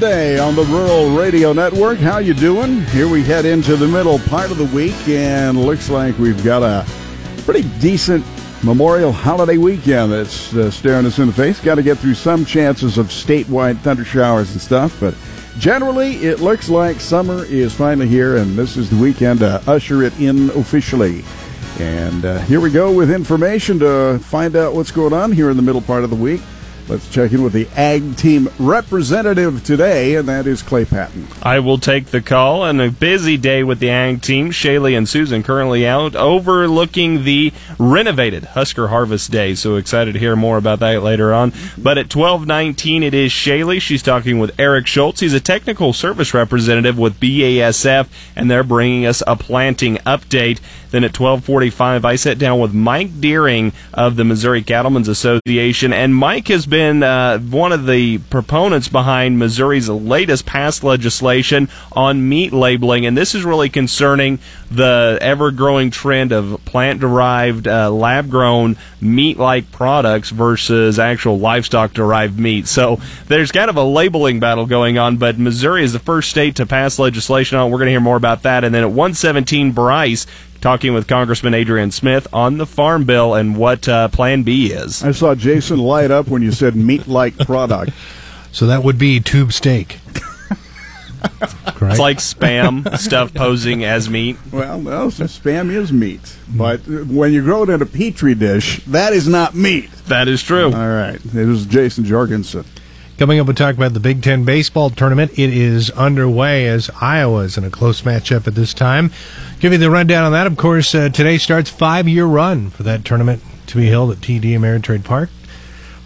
midday 0.00 0.38
on 0.38 0.56
the 0.56 0.64
Rural 0.64 1.10
Radio 1.10 1.52
Network. 1.52 1.98
How 1.98 2.18
you 2.18 2.32
doing? 2.32 2.80
Here 2.86 3.06
we 3.06 3.22
head 3.22 3.44
into 3.44 3.76
the 3.76 3.86
middle 3.86 4.18
part 4.18 4.50
of 4.50 4.56
the 4.56 4.64
week, 4.64 4.96
and 5.06 5.62
looks 5.62 5.90
like 5.90 6.18
we've 6.18 6.42
got 6.42 6.62
a 6.62 6.86
pretty 7.42 7.68
decent 7.80 8.24
Memorial 8.62 9.12
holiday 9.12 9.58
weekend 9.58 10.10
that's 10.10 10.54
uh, 10.54 10.70
staring 10.70 11.04
us 11.04 11.18
in 11.18 11.26
the 11.26 11.32
face. 11.34 11.60
Got 11.60 11.74
to 11.74 11.82
get 11.82 11.98
through 11.98 12.14
some 12.14 12.46
chances 12.46 12.96
of 12.96 13.08
statewide 13.08 13.78
thunder 13.80 14.04
showers 14.04 14.52
and 14.52 14.60
stuff, 14.60 14.98
but 15.00 15.14
generally 15.58 16.16
it 16.24 16.40
looks 16.40 16.70
like 16.70 16.98
summer 16.98 17.44
is 17.44 17.74
finally 17.74 18.08
here, 18.08 18.38
and 18.38 18.56
this 18.56 18.78
is 18.78 18.88
the 18.88 18.96
weekend 18.96 19.40
to 19.40 19.62
usher 19.66 20.02
it 20.02 20.18
in 20.18 20.48
officially. 20.50 21.22
And 21.78 22.24
uh, 22.24 22.38
here 22.40 22.60
we 22.60 22.70
go 22.70 22.90
with 22.90 23.10
information 23.10 23.78
to 23.80 24.18
find 24.18 24.56
out 24.56 24.72
what's 24.72 24.92
going 24.92 25.12
on 25.12 25.30
here 25.30 25.50
in 25.50 25.58
the 25.58 25.62
middle 25.62 25.82
part 25.82 26.04
of 26.04 26.10
the 26.10 26.16
week. 26.16 26.40
Let's 26.90 27.08
check 27.08 27.30
in 27.30 27.44
with 27.44 27.52
the 27.52 27.68
Ag 27.76 28.16
Team 28.16 28.48
representative 28.58 29.62
today, 29.62 30.16
and 30.16 30.26
that 30.26 30.48
is 30.48 30.60
Clay 30.60 30.84
Patton. 30.84 31.28
I 31.40 31.60
will 31.60 31.78
take 31.78 32.06
the 32.06 32.20
call. 32.20 32.64
And 32.64 32.82
a 32.82 32.90
busy 32.90 33.36
day 33.36 33.62
with 33.62 33.78
the 33.78 33.90
Ag 33.90 34.22
Team. 34.22 34.50
Shaylee 34.50 34.98
and 34.98 35.08
Susan 35.08 35.44
currently 35.44 35.86
out 35.86 36.16
overlooking 36.16 37.22
the 37.22 37.52
renovated 37.78 38.42
Husker 38.42 38.88
Harvest 38.88 39.30
Day. 39.30 39.54
So 39.54 39.76
excited 39.76 40.14
to 40.14 40.18
hear 40.18 40.34
more 40.34 40.56
about 40.56 40.80
that 40.80 41.04
later 41.04 41.32
on. 41.32 41.52
But 41.78 41.96
at 41.96 42.08
12:19, 42.08 43.04
it 43.04 43.14
is 43.14 43.30
Shaylee. 43.30 43.80
She's 43.80 44.02
talking 44.02 44.40
with 44.40 44.58
Eric 44.58 44.88
Schultz. 44.88 45.20
He's 45.20 45.32
a 45.32 45.38
technical 45.38 45.92
service 45.92 46.34
representative 46.34 46.98
with 46.98 47.20
BASF, 47.20 48.08
and 48.34 48.50
they're 48.50 48.64
bringing 48.64 49.06
us 49.06 49.22
a 49.28 49.36
planting 49.36 49.98
update. 49.98 50.58
Then 50.90 51.04
at 51.04 51.12
12:45, 51.12 52.04
I 52.04 52.16
sat 52.16 52.36
down 52.36 52.58
with 52.58 52.74
Mike 52.74 53.20
Deering 53.20 53.72
of 53.94 54.16
the 54.16 54.24
Missouri 54.24 54.62
Cattlemen's 54.62 55.06
Association, 55.06 55.92
and 55.92 56.16
Mike 56.16 56.48
has 56.48 56.66
been 56.66 56.79
uh, 56.80 57.38
one 57.38 57.72
of 57.72 57.86
the 57.86 58.18
proponents 58.18 58.88
behind 58.88 59.38
Missouri's 59.38 59.88
latest 59.88 60.46
passed 60.46 60.82
legislation 60.82 61.68
on 61.92 62.28
meat 62.28 62.52
labeling, 62.52 63.06
and 63.06 63.16
this 63.16 63.34
is 63.34 63.44
really 63.44 63.68
concerning 63.68 64.38
the 64.70 65.18
ever-growing 65.20 65.90
trend 65.90 66.32
of 66.32 66.60
plant-derived, 66.64 67.66
uh, 67.66 67.90
lab-grown 67.90 68.76
meat-like 69.00 69.70
products 69.72 70.30
versus 70.30 70.98
actual 70.98 71.38
livestock-derived 71.38 72.38
meat. 72.38 72.66
So 72.66 73.00
there's 73.26 73.52
kind 73.52 73.68
of 73.68 73.76
a 73.76 73.84
labeling 73.84 74.40
battle 74.40 74.66
going 74.66 74.98
on, 74.98 75.16
but 75.16 75.38
Missouri 75.38 75.84
is 75.84 75.92
the 75.92 75.98
first 75.98 76.30
state 76.30 76.56
to 76.56 76.66
pass 76.66 76.98
legislation 76.98 77.58
on. 77.58 77.70
We're 77.70 77.78
going 77.78 77.86
to 77.86 77.92
hear 77.92 78.00
more 78.00 78.16
about 78.16 78.42
that, 78.42 78.64
and 78.64 78.74
then 78.74 78.82
at 78.82 78.90
117, 78.90 79.72
Bryce 79.72 80.26
talking 80.60 80.92
with 80.94 81.06
Congressman 81.06 81.54
Adrian 81.54 81.90
Smith 81.90 82.26
on 82.32 82.58
the 82.58 82.66
Farm 82.66 83.04
Bill 83.04 83.34
and 83.34 83.56
what 83.56 83.88
uh, 83.88 84.08
Plan 84.08 84.42
B 84.42 84.72
is. 84.72 85.02
I 85.02 85.12
saw 85.12 85.34
Jason 85.34 85.78
light 85.78 86.10
up 86.10 86.28
when 86.28 86.42
you 86.42 86.52
said 86.52 86.76
meat 86.76 87.06
like 87.06 87.36
product. 87.38 87.92
So 88.52 88.66
that 88.66 88.82
would 88.82 88.98
be 88.98 89.20
tube 89.20 89.52
steak. 89.52 90.00
It's 91.40 91.98
like 91.98 92.18
spam 92.18 92.96
stuff 92.98 93.32
posing 93.32 93.84
as 93.84 94.10
meat. 94.10 94.36
Well, 94.50 94.80
no, 94.80 95.10
so 95.10 95.24
spam 95.24 95.70
is 95.70 95.92
meat. 95.92 96.36
But 96.48 96.80
when 96.86 97.32
you 97.32 97.42
grow 97.42 97.62
it 97.62 97.68
in 97.70 97.80
a 97.80 97.86
petri 97.86 98.34
dish, 98.34 98.84
that 98.86 99.12
is 99.12 99.28
not 99.28 99.54
meat. 99.54 99.90
That 100.08 100.28
is 100.28 100.42
true. 100.42 100.66
All 100.66 100.88
right. 100.88 101.20
It 101.34 101.46
was 101.46 101.64
Jason 101.66 102.04
Jorgensen. 102.04 102.64
Coming 103.20 103.38
up, 103.38 103.48
we'll 103.48 103.54
talk 103.54 103.74
about 103.74 103.92
the 103.92 104.00
Big 104.00 104.22
Ten 104.22 104.46
baseball 104.46 104.88
tournament. 104.88 105.32
It 105.38 105.50
is 105.50 105.90
underway 105.90 106.66
as 106.66 106.90
Iowa 107.02 107.40
is 107.40 107.58
in 107.58 107.64
a 107.64 107.70
close 107.70 108.00
matchup 108.00 108.46
at 108.46 108.54
this 108.54 108.72
time. 108.72 109.10
Give 109.58 109.72
you 109.72 109.78
the 109.78 109.90
rundown 109.90 110.24
on 110.24 110.32
that. 110.32 110.46
Of 110.46 110.56
course, 110.56 110.94
uh, 110.94 111.10
today 111.10 111.36
starts 111.36 111.68
five 111.68 112.08
year 112.08 112.24
run 112.24 112.70
for 112.70 112.82
that 112.84 113.04
tournament 113.04 113.42
to 113.66 113.76
be 113.76 113.88
held 113.88 114.10
at 114.10 114.22
TD 114.22 114.52
Ameritrade 114.52 115.04
Park. 115.04 115.28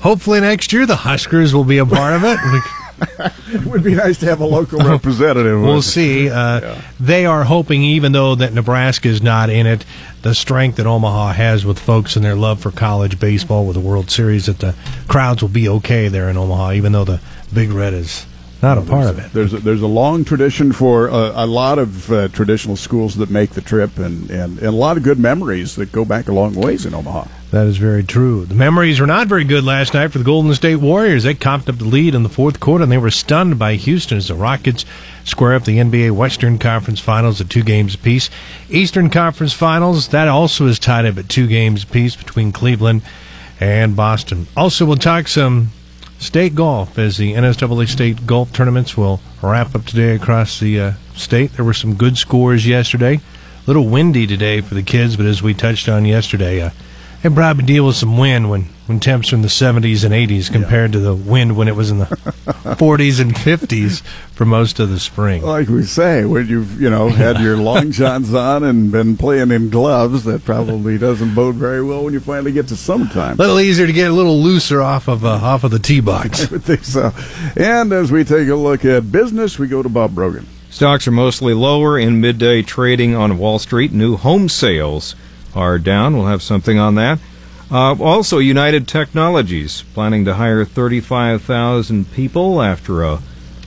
Hopefully 0.01 0.41
next 0.41 0.73
year 0.73 0.87
the 0.87 0.97
Huskers 0.97 1.55
will 1.55 1.63
be 1.63 1.79
a 1.79 1.87
part 1.87 2.15
of 2.15 2.25
it. 2.25 2.37
it 2.43 3.65
would 3.67 3.85
be 3.85 3.95
nice 3.95 4.19
to 4.19 4.27
have 4.27 4.41
a 4.41 4.45
local 4.45 4.81
representative. 4.81 5.61
we'll 5.61 5.83
see. 5.83 6.29
Uh, 6.29 6.61
yeah. 6.61 6.81
They 6.99 7.27
are 7.27 7.45
hoping, 7.45 7.83
even 7.83 8.11
though 8.11 8.35
that 8.35 8.53
Nebraska 8.53 9.07
is 9.07 9.23
not 9.23 9.51
in 9.51 9.69
it, 9.69 9.85
the 10.25 10.35
strength 10.35 10.77
that 10.77 10.87
Omaha 10.87 11.35
has 11.35 11.67
with 11.67 11.79
folks 11.79 12.17
and 12.17 12.25
their 12.25 12.35
love 12.35 12.59
for 12.59 12.71
college 12.71 13.21
baseball 13.21 13.67
with 13.67 13.75
the 13.75 13.81
World 13.81 14.11
Series, 14.11 14.47
that 14.47 14.59
the 14.59 14.75
crowds 15.07 15.43
will 15.43 15.51
be 15.51 15.69
okay 15.69 16.09
there 16.09 16.31
in 16.31 16.39
Omaha, 16.39 16.73
even 16.73 16.93
though 16.93 17.05
the 17.05 17.21
Big 17.53 17.71
Red 17.71 17.93
is 17.93 18.25
not 18.63 18.79
well, 18.79 18.87
a 18.87 18.89
part 18.89 19.07
of 19.11 19.19
it. 19.19 19.35
There's 19.35 19.53
a, 19.53 19.59
there's 19.59 19.83
a 19.83 19.87
long 19.87 20.25
tradition 20.25 20.73
for 20.73 21.11
uh, 21.11 21.45
a 21.45 21.47
lot 21.47 21.79
of 21.79 22.11
uh, 22.11 22.29
traditional 22.29 22.77
schools 22.77 23.17
that 23.17 23.29
make 23.29 23.51
the 23.51 23.61
trip, 23.61 23.99
and, 23.99 24.31
and, 24.31 24.59
and 24.59 24.67
a 24.67 24.73
lot 24.73 24.97
of 24.97 25.03
good 25.03 25.19
memories 25.19 25.77
that 25.77 25.93
go 25.93 26.07
back 26.07 26.29
a 26.29 26.33
long 26.33 26.55
ways 26.55 26.87
in 26.87 26.95
Omaha. 26.95 27.27
That 27.55 27.69
is 27.69 27.77
very 27.77 28.03
true. 28.03 28.47
The 28.47 28.57
memories 28.57 28.99
were 28.99 29.07
not 29.07 29.29
very 29.29 29.45
good 29.45 29.63
last 29.63 29.95
night 29.95 30.11
for 30.11 30.19
the 30.19 30.25
Golden 30.25 30.53
State 30.55 30.75
Warriors. 30.75 31.23
They 31.23 31.35
copped 31.35 31.69
up 31.69 31.79
the 31.79 31.85
lead 31.85 32.17
in 32.17 32.25
the 32.25 32.29
fourth 32.29 32.59
quarter, 32.59 32.83
and 32.83 32.91
they 32.91 32.99
were 32.99 33.13
stunned 33.13 33.61
by 33.61 33.77
Houston 33.77 34.19
as 34.19 34.27
the 34.27 34.35
Rockets 34.35 34.85
square 35.23 35.55
up 35.55 35.65
the 35.65 35.79
NBA 35.79 36.11
Western 36.11 36.59
Conference 36.59 36.99
Finals 36.99 37.41
at 37.41 37.49
two 37.49 37.63
games 37.63 37.95
apiece. 37.95 38.29
Eastern 38.69 39.09
Conference 39.09 39.53
Finals, 39.53 40.09
that 40.09 40.27
also 40.27 40.67
is 40.67 40.81
tied 40.81 41.07
up 41.07 41.17
at 41.17 41.29
two 41.29 41.47
games 41.47 41.85
apiece 41.85 42.17
between 42.17 42.51
Cleveland 42.51 43.03
and 43.61 43.95
Boston. 43.95 44.49
Also, 44.57 44.85
we'll 44.85 44.97
talk 44.97 45.29
some 45.29 45.69
state 46.19 46.57
golf 46.57 46.99
as 46.99 47.19
the 47.19 47.35
NSAA 47.35 47.87
state 47.87 48.27
golf 48.27 48.53
tournaments 48.53 48.97
will 48.97 49.21
wrap 49.41 49.77
up 49.77 49.85
today 49.85 50.17
across 50.17 50.59
the 50.59 50.81
uh, 50.81 50.93
state. 51.15 51.53
There 51.53 51.65
were 51.65 51.73
some 51.73 51.95
good 51.95 52.19
scores 52.19 52.67
yesterday. 52.67 53.15
A 53.15 53.67
little 53.69 53.87
windy 53.87 54.27
today 54.27 54.61
for 54.61 54.75
the 54.75 54.83
kids, 54.83 55.17
but 55.17 55.27
as 55.27 55.41
we 55.41 55.55
touched 55.55 55.89
on 55.89 56.05
yesterday, 56.05 56.61
uh, 56.61 56.71
it 57.25 57.35
probably 57.35 57.65
deal 57.65 57.87
with 57.87 57.97
some 57.97 58.19
wind 58.19 58.51
when, 58.51 58.65
when 58.85 59.01
temps 59.01 59.33
are 59.33 59.37
in 59.37 59.43
the 59.43 59.49
70s 59.49 60.05
and 60.05 60.13
80s 60.13 60.53
compared 60.53 60.91
yeah. 60.91 60.99
to 60.99 61.01
the 61.01 61.15
wind 61.15 61.57
when 61.57 61.69
it 61.69 61.75
was 61.75 61.91
in 61.91 61.99
the 61.99 62.05
40s 62.05 63.19
and 63.19 63.35
50s 63.35 64.03
for 64.33 64.45
most 64.45 64.79
of 64.79 64.91
the 64.91 65.01
spring. 65.01 65.43
Like 65.43 65.69
we 65.69 65.85
say, 65.85 66.27
when 66.27 66.47
you've 66.47 66.79
you 66.79 66.91
know 66.91 67.09
had 67.09 67.41
your 67.41 67.57
long 67.71 67.93
johns 67.93 68.35
on 68.35 68.63
and 68.63 68.93
been 68.93 69.17
playing 69.17 69.51
in 69.53 69.71
gloves, 69.71 70.25
that 70.25 70.45
probably 70.45 70.99
doesn't 70.99 71.35
bode 71.35 71.55
very 71.55 71.83
well 71.83 72.05
when 72.05 72.13
you 72.13 72.21
finally 72.21 72.53
get 72.53 72.69
to 72.69 72.77
summertime. 72.77 73.37
A 73.37 73.43
little 73.43 73.61
easier 73.61 73.87
to 73.87 73.93
get 73.93 74.11
a 74.11 74.15
little 74.15 74.43
looser 74.43 74.83
off 74.83 75.09
of 75.09 75.25
uh, 75.25 75.31
off 75.31 75.65
of 75.65 75.71
the 75.71 75.79
tee 75.79 76.01
box. 76.01 76.47
I 76.49 76.51
would 76.51 76.65
think 76.65 76.85
so. 76.85 77.11
And 77.57 77.91
as 77.93 78.13
we 78.13 78.25
take 78.25 78.49
a 78.49 78.55
look 78.55 78.85
at 78.85 79.11
business, 79.11 79.59
we 79.59 79.67
go 79.67 79.83
to 79.83 79.89
Bob 79.89 80.15
Brogan. 80.15 80.47
Stocks 80.69 81.09
are 81.09 81.13
mostly 81.13 81.55
lower 81.55 81.99
in 81.99 82.21
midday 82.21 82.61
trading 82.61 83.15
on 83.15 83.39
Wall 83.39 83.59
Street. 83.59 83.93
New 83.93 84.17
home 84.17 84.51
sales 84.51 85.15
are 85.55 85.79
down. 85.79 86.17
We'll 86.17 86.27
have 86.27 86.43
something 86.43 86.79
on 86.79 86.95
that. 86.97 87.19
Uh, 87.71 87.97
also, 88.01 88.39
United 88.39 88.87
Technologies 88.87 89.85
planning 89.95 90.25
to 90.27 90.35
hire 90.35 90.65
35,000 90.65 92.13
people 92.13 92.63
after 92.63 93.03
a 93.03 93.21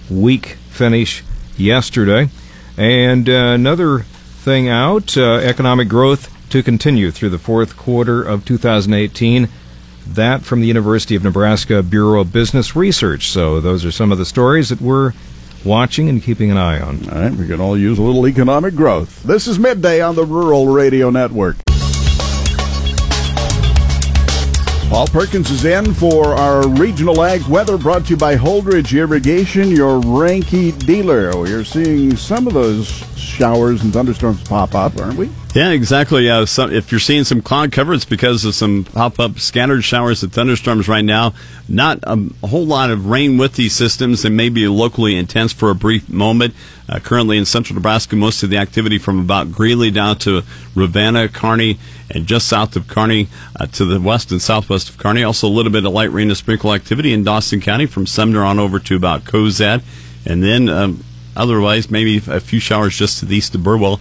weak 0.09 0.57
finish 0.69 1.23
yesterday. 1.57 2.29
And 2.77 3.27
uh, 3.27 3.33
another 3.33 3.99
thing 3.99 4.69
out 4.69 5.17
uh, 5.17 5.37
economic 5.37 5.89
growth 5.89 6.31
to 6.51 6.63
continue 6.63 7.11
through 7.11 7.31
the 7.31 7.39
fourth 7.39 7.75
quarter 7.75 8.23
of 8.23 8.45
2018. 8.45 9.49
That 10.05 10.43
from 10.43 10.61
the 10.61 10.67
University 10.67 11.15
of 11.15 11.23
Nebraska 11.23 11.83
Bureau 11.83 12.21
of 12.21 12.31
Business 12.31 12.75
Research. 12.75 13.27
So, 13.29 13.59
those 13.59 13.83
are 13.83 13.91
some 13.91 14.11
of 14.11 14.17
the 14.17 14.25
stories 14.25 14.69
that 14.69 14.79
we're 14.79 15.11
watching 15.65 16.07
and 16.07 16.23
keeping 16.23 16.49
an 16.49 16.57
eye 16.57 16.79
on. 16.79 17.09
All 17.09 17.19
right, 17.19 17.31
we 17.31 17.47
can 17.47 17.59
all 17.59 17.77
use 17.77 17.97
a 17.99 18.03
little 18.03 18.25
economic 18.25 18.75
growth. 18.75 19.23
This 19.23 19.47
is 19.47 19.59
Midday 19.59 20.01
on 20.01 20.15
the 20.15 20.23
Rural 20.23 20.67
Radio 20.67 21.09
Network. 21.09 21.57
Paul 24.89 25.07
Perkins 25.07 25.51
is 25.51 25.65
in 25.65 25.93
for 25.93 26.33
our 26.33 26.65
regional 26.69 27.21
ag 27.21 27.43
weather 27.43 27.77
brought 27.77 28.05
to 28.05 28.11
you 28.11 28.17
by 28.17 28.37
Holdrege 28.37 28.97
Irrigation, 28.97 29.69
your 29.69 29.99
Reinke 29.99 30.79
dealer. 30.85 31.37
We're 31.37 31.65
seeing 31.65 32.15
some 32.15 32.47
of 32.47 32.53
those 32.53 33.03
showers 33.27 33.83
and 33.83 33.93
thunderstorms 33.93 34.41
pop 34.43 34.73
up, 34.73 34.97
aren't 34.97 35.17
we? 35.17 35.29
Yeah, 35.53 35.71
exactly. 35.71 36.27
If 36.27 36.91
you're 36.91 36.99
seeing 36.99 37.23
some 37.23 37.41
cloud 37.41 37.71
cover, 37.71 37.93
it's 37.93 38.05
because 38.05 38.45
of 38.45 38.53
some 38.53 38.83
pop-up 38.83 39.39
scattered 39.39 39.83
showers 39.83 40.21
and 40.23 40.31
thunderstorms 40.31 40.87
right 40.87 41.03
now. 41.03 41.33
Not 41.67 41.99
a, 42.03 42.29
a 42.43 42.47
whole 42.47 42.65
lot 42.65 42.91
of 42.91 43.07
rain 43.07 43.37
with 43.37 43.55
these 43.55 43.73
systems. 43.75 44.21
They 44.21 44.29
may 44.29 44.49
be 44.49 44.67
locally 44.67 45.15
intense 45.15 45.53
for 45.53 45.69
a 45.69 45.75
brief 45.75 46.09
moment. 46.09 46.53
Uh, 46.87 46.99
currently 46.99 47.37
in 47.37 47.45
central 47.45 47.75
Nebraska, 47.75 48.15
most 48.15 48.43
of 48.43 48.49
the 48.49 48.57
activity 48.57 48.97
from 48.97 49.19
about 49.19 49.51
Greeley 49.51 49.91
down 49.91 50.17
to 50.19 50.43
Ravenna, 50.73 51.27
Kearney, 51.27 51.77
and 52.09 52.25
just 52.25 52.47
south 52.47 52.75
of 52.75 52.87
Kearney 52.87 53.27
uh, 53.59 53.65
to 53.67 53.83
the 53.83 53.99
west 53.99 54.31
and 54.31 54.41
southwest 54.41 54.89
of 54.89 54.97
Kearney. 54.97 55.23
Also 55.23 55.47
a 55.47 55.49
little 55.49 55.71
bit 55.71 55.85
of 55.85 55.91
light 55.91 56.11
rain 56.11 56.29
and 56.29 56.37
sprinkle 56.37 56.73
activity 56.73 57.11
in 57.13 57.23
Dawson 57.23 57.59
County 57.59 57.87
from 57.87 58.05
Sumner 58.05 58.43
on 58.43 58.59
over 58.59 58.79
to 58.79 58.95
about 58.95 59.23
Cozad. 59.23 59.83
And 60.25 60.43
then 60.43 60.69
um, 60.69 61.03
otherwise, 61.37 61.89
maybe 61.89 62.17
a 62.27 62.39
few 62.39 62.59
showers 62.59 62.97
just 62.97 63.19
to 63.19 63.25
the 63.25 63.37
east 63.37 63.55
of 63.55 63.63
Burwell 63.63 63.99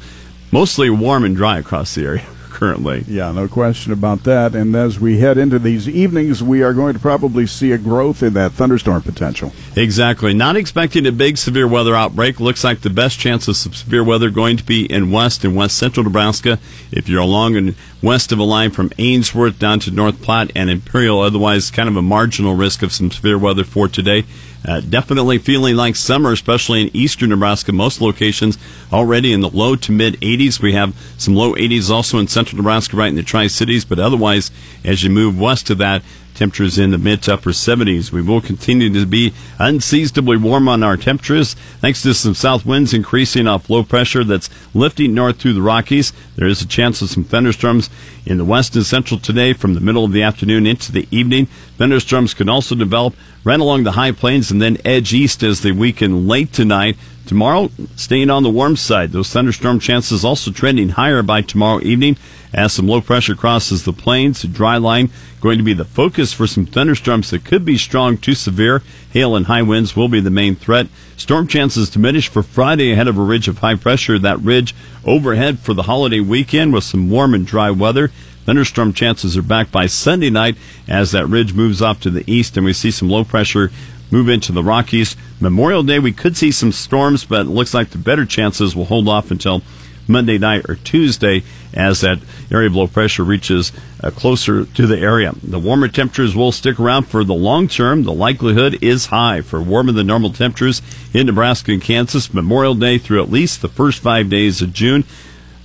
mostly 0.53 0.91
warm 0.91 1.25
and 1.25 1.37
dry 1.37 1.59
across 1.59 1.95
the 1.95 2.05
area 2.05 2.25
currently. 2.51 3.05
Yeah, 3.07 3.31
no 3.33 3.47
question 3.49 3.93
about 3.93 4.25
that. 4.25 4.55
And 4.55 4.75
as 4.75 4.99
we 4.99 5.19
head 5.19 5.37
into 5.37 5.59
these 5.59 5.89
evenings, 5.89 6.43
we 6.43 6.63
are 6.63 6.73
going 6.73 6.95
to 6.95 7.01
probably 7.01 7.47
see 7.47 7.73
a 7.73 7.79
growth 7.79 8.23
in 8.23 8.33
that 8.35 8.53
thunderstorm 8.53 9.03
potential. 9.03 9.53
Exactly. 9.77 10.33
Not 10.33 10.57
expecting 10.57 11.07
a 11.07 11.13
big 11.13 11.37
severe 11.37 11.69
weather 11.69 11.95
outbreak. 11.95 12.41
Looks 12.41 12.65
like 12.65 12.81
the 12.81 12.91
best 12.91 13.19
chance 13.19 13.49
of 13.49 13.57
severe 13.57 14.03
weather 14.03 14.31
going 14.31 14.57
to 14.57 14.65
be 14.65 14.91
in 14.91 15.11
west 15.11 15.45
and 15.45 15.55
west 15.55 15.77
central 15.77 16.05
Nebraska. 16.05 16.59
If 16.91 17.09
you're 17.09 17.21
along 17.21 17.57
in 17.57 17.75
west 18.07 18.31
of 18.31 18.39
a 18.39 18.45
line 18.45 18.71
from 18.71 18.89
Ainsworth 18.99 19.59
down 19.59 19.81
to 19.81 19.91
North 19.91 20.23
Platte 20.23 20.53
and 20.55 20.71
Imperial. 20.71 21.21
Otherwise, 21.21 21.73
kind 21.73 21.89
of 21.89 21.97
a 21.97 22.03
marginal 22.03 22.55
risk 22.55 22.85
of 22.85 22.93
some 22.93 23.11
severe 23.11 23.37
weather 23.37 23.65
for 23.65 23.89
today. 23.89 24.25
Uh, 24.65 24.81
definitely 24.81 25.39
feeling 25.39 25.75
like 25.75 25.97
summer, 25.97 26.31
especially 26.31 26.83
in 26.83 26.97
eastern 26.97 27.31
Nebraska. 27.31 27.73
Most 27.73 28.01
locations 28.01 28.59
already 28.93 29.33
in 29.33 29.41
the 29.41 29.51
low 29.51 29.75
to 29.75 29.91
mid 29.91 30.21
80s. 30.21 30.63
We 30.63 30.73
have 30.75 30.97
some 31.19 31.35
low 31.35 31.55
80s 31.55 31.91
also 31.91 32.19
in 32.19 32.29
central 32.29 32.59
Nebraska, 32.59 32.97
right 32.97 33.09
in 33.09 33.17
the 33.17 33.25
Tri 33.25 33.49
Cities. 33.49 33.85
But 33.85 33.99
otherwise, 33.99 34.53
as 34.85 35.03
you 35.03 35.11
move 35.11 35.39
west 35.39 35.69
of 35.71 35.79
that, 35.79 36.03
Temperatures 36.37 36.77
in 36.77 36.91
the 36.91 36.99
mid 36.99 37.23
to 37.23 37.33
upper 37.33 37.49
70s. 37.49 38.13
We 38.13 38.21
will 38.21 38.43
continue 38.43 38.93
to 38.93 39.07
be 39.07 39.33
unseasonably 39.59 40.37
warm 40.37 40.69
on 40.69 40.83
our 40.83 40.99
temperatures 40.99 41.55
thanks 41.81 42.03
to 42.03 42.13
some 42.13 42.35
south 42.35 42.67
winds 42.67 42.93
increasing 42.93 43.47
off 43.47 43.71
low 43.71 43.83
pressure 43.83 44.23
that's 44.23 44.51
lifting 44.75 45.15
north 45.15 45.41
through 45.41 45.55
the 45.55 45.63
Rockies. 45.63 46.13
There 46.37 46.47
is 46.47 46.61
a 46.61 46.67
chance 46.67 47.01
of 47.01 47.09
some 47.09 47.25
thunderstorms 47.25 47.89
in 48.27 48.37
the 48.37 48.45
west 48.45 48.77
and 48.77 48.85
central 48.85 49.19
today 49.19 49.55
from 49.55 49.73
the 49.73 49.81
middle 49.81 50.05
of 50.05 50.13
the 50.13 50.23
afternoon 50.23 50.67
into 50.67 50.93
the 50.93 51.09
evening. 51.11 51.47
Thunderstorms 51.79 52.35
can 52.35 52.51
also 52.51 52.75
develop 52.75 53.15
right 53.43 53.59
along 53.59 53.85
the 53.85 53.93
high 53.93 54.13
plains 54.13 54.51
and 54.51 54.61
then 54.61 54.77
edge 54.85 55.15
east 55.15 55.43
as 55.43 55.63
they 55.63 55.73
weaken 55.73 56.29
late 56.29 56.53
tonight. 56.53 56.99
Tomorrow, 57.27 57.71
staying 57.97 58.31
on 58.31 58.45
the 58.45 58.51
warm 58.51 58.77
side. 58.77 59.11
Those 59.11 59.31
thunderstorm 59.31 59.81
chances 59.81 60.25
also 60.25 60.53
trending 60.53 60.91
higher 60.91 61.25
by 61.25 61.43
tomorrow 61.43 61.81
evening 61.83 62.17
as 62.55 62.73
some 62.73 62.87
low 62.87 63.01
pressure 63.01 63.35
crosses 63.35 63.85
the 63.85 63.93
plains. 63.93 64.45
Dry 64.45 64.77
line 64.77 65.11
going 65.41 65.59
to 65.59 65.65
be 65.65 65.75
the 65.75 65.85
focus 65.85 66.33
for 66.33 66.47
some 66.47 66.67
thunderstorms 66.67 67.31
that 67.31 67.45
could 67.45 67.65
be 67.65 67.77
strong 67.77 68.17
to 68.19 68.35
severe. 68.35 68.81
Hail 69.13 69.35
and 69.35 69.47
high 69.47 69.63
winds 69.63 69.97
will 69.97 70.09
be 70.09 70.21
the 70.21 70.31
main 70.31 70.55
threat. 70.55 70.87
Storm 71.17 71.49
chances 71.49 71.91
diminish 71.91 72.29
for 72.29 72.45
Friday 72.45 72.93
ahead 72.93 73.09
of 73.09 73.19
a 73.19 73.23
ridge 73.23 73.49
of 73.49 73.59
high 73.59 73.75
pressure. 73.75 74.21
That 74.21 74.41
ridge 74.41 74.73
overhead 75.05 75.59
for 75.59 75.75
the 75.75 75.83
holiday 75.83 76.21
weekend 76.21 76.73
with 76.73 76.85
some 76.85 77.11
warm 77.11 77.35
and 77.35 77.45
dry 77.45 77.73
weather. 77.73 78.13
Thunderstorm 78.45 78.93
chances 78.93 79.37
are 79.37 79.43
back 79.43 79.73
by 79.73 79.87
Sunday 79.87 80.31
night 80.31 80.57
as 80.87 81.11
that 81.11 81.27
ridge 81.27 81.53
moves 81.53 81.83
off 81.83 82.01
to 82.03 82.11
the 82.11 82.23
east 82.33 82.57
and 82.57 82.65
we 82.65 82.73
see 82.73 82.93
some 82.93 83.11
low 83.11 83.25
pressure 83.25 83.73
move 84.11 84.29
into 84.29 84.53
the 84.53 84.63
Rockies. 84.63 85.17
Memorial 85.41 85.83
Day, 85.83 85.99
we 85.99 86.13
could 86.13 86.37
see 86.37 86.51
some 86.51 86.73
storms, 86.73 87.25
but 87.25 87.47
it 87.47 87.51
looks 87.51 87.75
like 87.75 87.91
the 87.91 87.99
better 87.99 88.25
chances 88.25 88.75
will 88.75 88.85
hold 88.87 89.09
off 89.09 89.31
until 89.31 89.63
Monday 90.09 90.39
night 90.39 90.69
or 90.69 90.77
Tuesday 90.77 91.43
as 91.75 92.01
that 92.01 92.19
area 92.51 92.69
of 92.69 92.77
low 92.77 92.87
pressure 92.87 93.25
reaches 93.25 93.73
uh, 94.03 94.11
closer 94.11 94.65
to 94.65 94.87
the 94.87 94.99
area. 94.99 95.33
The 95.43 95.59
warmer 95.59 95.89
temperatures 95.89 96.37
will 96.37 96.53
stick 96.53 96.79
around 96.79 97.05
for 97.05 97.25
the 97.25 97.35
long 97.35 97.69
term. 97.69 98.05
The 98.05 98.13
likelihood 98.13 98.83
is 98.83 99.07
high 99.07 99.41
for 99.41 99.61
warmer 99.61 99.93
than 99.93 100.07
normal 100.07 100.33
temperatures 100.33 100.83
in 101.13 101.27
Nebraska 101.27 101.73
and 101.73 101.83
Kansas 101.83 102.33
Memorial 102.33 102.75
Day 102.75 102.99
through 102.99 103.23
at 103.23 103.31
least 103.31 103.63
the 103.63 103.69
first 103.69 104.01
five 104.01 104.31
days 104.31 104.63
of 104.63 104.73
June. 104.73 105.05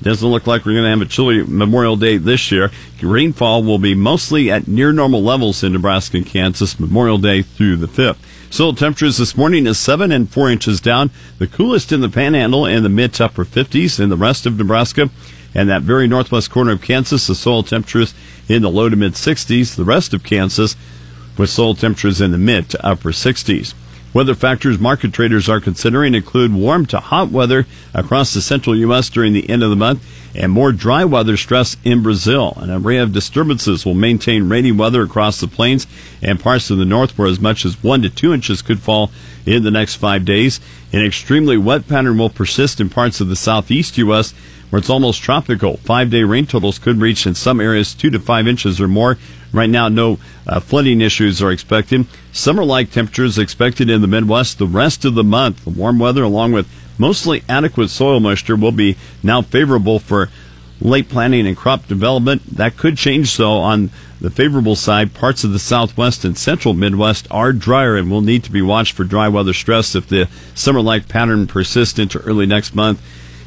Doesn't 0.01 0.27
look 0.27 0.48
like 0.48 0.65
we're 0.65 0.74
going 0.74 0.86
to 0.86 0.89
have 0.89 1.01
a 1.01 1.06
chilly 1.06 1.44
Memorial 1.44 1.95
Day 1.95 2.18
this 2.18 2.51
year. 2.51 2.71
Rainfall 3.01 3.63
will 3.63 3.77
be 3.77 3.94
mostly 3.94 4.50
at 4.50 4.68
near 4.68 4.92
normal 4.92 5.21
levels 5.21 5.63
in 5.63 5.74
Nebraska 5.74 6.18
and 6.18 6.25
Kansas 6.25 6.80
Memorial 6.80 7.19
Day 7.19 7.44
through 7.44 7.77
the 7.77 7.88
5th. 7.88 8.18
Soil 8.50 8.74
temperatures 8.74 9.18
this 9.18 9.38
morning 9.38 9.68
is 9.68 9.77
7 9.80 10.12
and 10.12 10.27
4 10.27 10.50
inches 10.50 10.81
down. 10.81 11.12
The 11.38 11.45
coolest 11.45 11.92
in 11.92 12.01
the 12.01 12.09
panhandle 12.09 12.65
in 12.65 12.81
the 12.81 12.89
mid 12.89 13.13
to 13.15 13.25
upper 13.25 13.45
50s 13.45 14.00
in 14.00 14.09
the 14.09 14.18
rest 14.18 14.48
of 14.48 14.57
Nebraska. 14.57 15.12
And 15.53 15.69
that 15.69 15.83
very 15.83 16.07
northwest 16.07 16.50
corner 16.50 16.71
of 16.71 16.81
Kansas, 16.81 17.27
the 17.27 17.36
soil 17.36 17.62
temperatures 17.62 18.15
in 18.50 18.63
the 18.63 18.69
low 18.71 18.89
to 18.89 18.95
mid 18.95 19.13
60s. 19.13 19.75
The 19.75 19.83
rest 19.83 20.15
of 20.15 20.24
Kansas 20.24 20.75
with 21.38 21.50
soil 21.50 21.75
temperatures 21.75 22.21
in 22.21 22.31
the 22.31 22.38
mid 22.38 22.69
to 22.69 22.86
upper 22.86 23.12
60s. 23.12 23.74
Weather 24.13 24.36
factors 24.36 24.78
market 24.78 25.13
traders 25.13 25.48
are 25.48 25.62
considering 25.62 26.16
include 26.16 26.54
warm 26.54 26.86
to 26.88 27.00
hot 27.00 27.30
weather 27.30 27.66
across 27.94 28.34
the 28.34 28.42
central 28.42 28.75
U.S. 28.75 29.10
during 29.10 29.31
the 29.31 29.50
end 29.50 29.63
of 29.63 29.69
the 29.69 29.78
month 29.78 30.06
and 30.36 30.52
more 30.52 30.74
dry 30.74 31.06
weather 31.06 31.38
stress 31.38 31.78
in 31.86 32.04
Brazil. 32.04 32.54
An 32.58 32.69
array 32.69 32.98
of 32.98 33.13
disturbances 33.13 33.86
will 33.86 33.94
maintain 33.94 34.50
rainy 34.50 34.74
weather 34.74 35.04
across 35.04 35.40
the 35.40 35.48
plains 35.48 35.88
and 36.22 36.42
parts 36.42 36.69
of 36.69 36.78
the 36.78 36.86
north 36.86 37.18
where 37.18 37.30
as 37.30 37.40
much 37.40 37.63
as 37.63 37.81
one 37.81 38.02
to 38.02 38.10
two 38.10 38.34
inches 38.34 38.62
could 38.62 38.81
fall 38.81 39.12
in 39.46 39.63
the 39.63 39.72
next 39.72 39.96
five 39.96 40.25
days. 40.25 40.60
An 40.92 41.06
extremely 41.06 41.57
wet 41.57 41.88
pattern 41.88 42.18
will 42.18 42.30
persist 42.30 42.81
in 42.81 42.90
parts 42.90 43.22
of 43.22 43.30
the 43.30 43.36
southeast 43.38 43.98
U.S. 43.98 44.34
where 44.69 44.80
it's 44.81 44.90
almost 44.90 45.22
tropical. 45.22 45.78
Five 45.78 46.10
day 46.10 46.24
rain 46.24 46.48
totals 46.48 46.80
could 46.80 47.00
reach 47.00 47.25
in 47.25 47.34
some 47.34 47.62
areas 47.62 47.94
two 47.94 48.10
to 48.10 48.19
five 48.19 48.46
inches 48.46 48.81
or 48.81 48.90
more 48.90 49.18
Right 49.54 49.69
now, 49.69 49.90
no 49.90 50.18
uh, 50.48 50.60
flooding 50.60 51.02
issues 51.02 51.42
are 51.42 51.52
expected. 51.52 52.06
Summer 52.33 52.63
like 52.63 52.92
temperatures 52.92 53.38
expected 53.38 53.89
in 53.89 54.01
the 54.01 54.07
Midwest 54.07 54.57
the 54.57 54.66
rest 54.66 55.04
of 55.04 55.16
the 55.16 55.24
month. 55.24 55.66
The 55.66 55.69
warm 55.69 56.00
weather, 56.00 56.24
along 56.24 56.54
with 56.54 56.68
mostly 56.98 57.44
adequate 57.50 57.89
soil 57.89 58.19
moisture, 58.19 58.56
will 58.56 58.72
be 58.72 58.95
now 59.22 59.42
favorable 59.42 60.00
for 60.00 60.30
late 60.80 61.10
planting 61.10 61.45
and 61.45 61.57
crop 61.57 61.88
development. 61.88 62.42
That 62.45 62.78
could 62.78 62.98
change 62.98 63.36
though, 63.36 63.57
on 63.57 63.89
the 64.22 64.30
favorable 64.30 64.75
side. 64.75 65.13
Parts 65.13 65.44
of 65.44 65.51
the 65.51 65.60
southwest 65.60 66.24
and 66.24 66.38
central 66.38 66.74
Midwest 66.74 67.28
are 67.30 67.51
drier 67.51 67.98
and 67.98 68.10
will 68.10 68.22
need 68.22 68.44
to 68.45 68.51
be 68.51 68.62
watched 68.62 68.94
for 68.94 69.04
dry 69.04 69.28
weather 69.28 69.54
stress 69.54 69.94
if 69.94 70.07
the 70.07 70.30
summer 70.56 70.81
like 70.81 71.10
pattern 71.10 71.48
persists 71.48 72.00
into 72.00 72.19
early 72.19 72.45
next 72.45 72.74
month. 72.74 73.01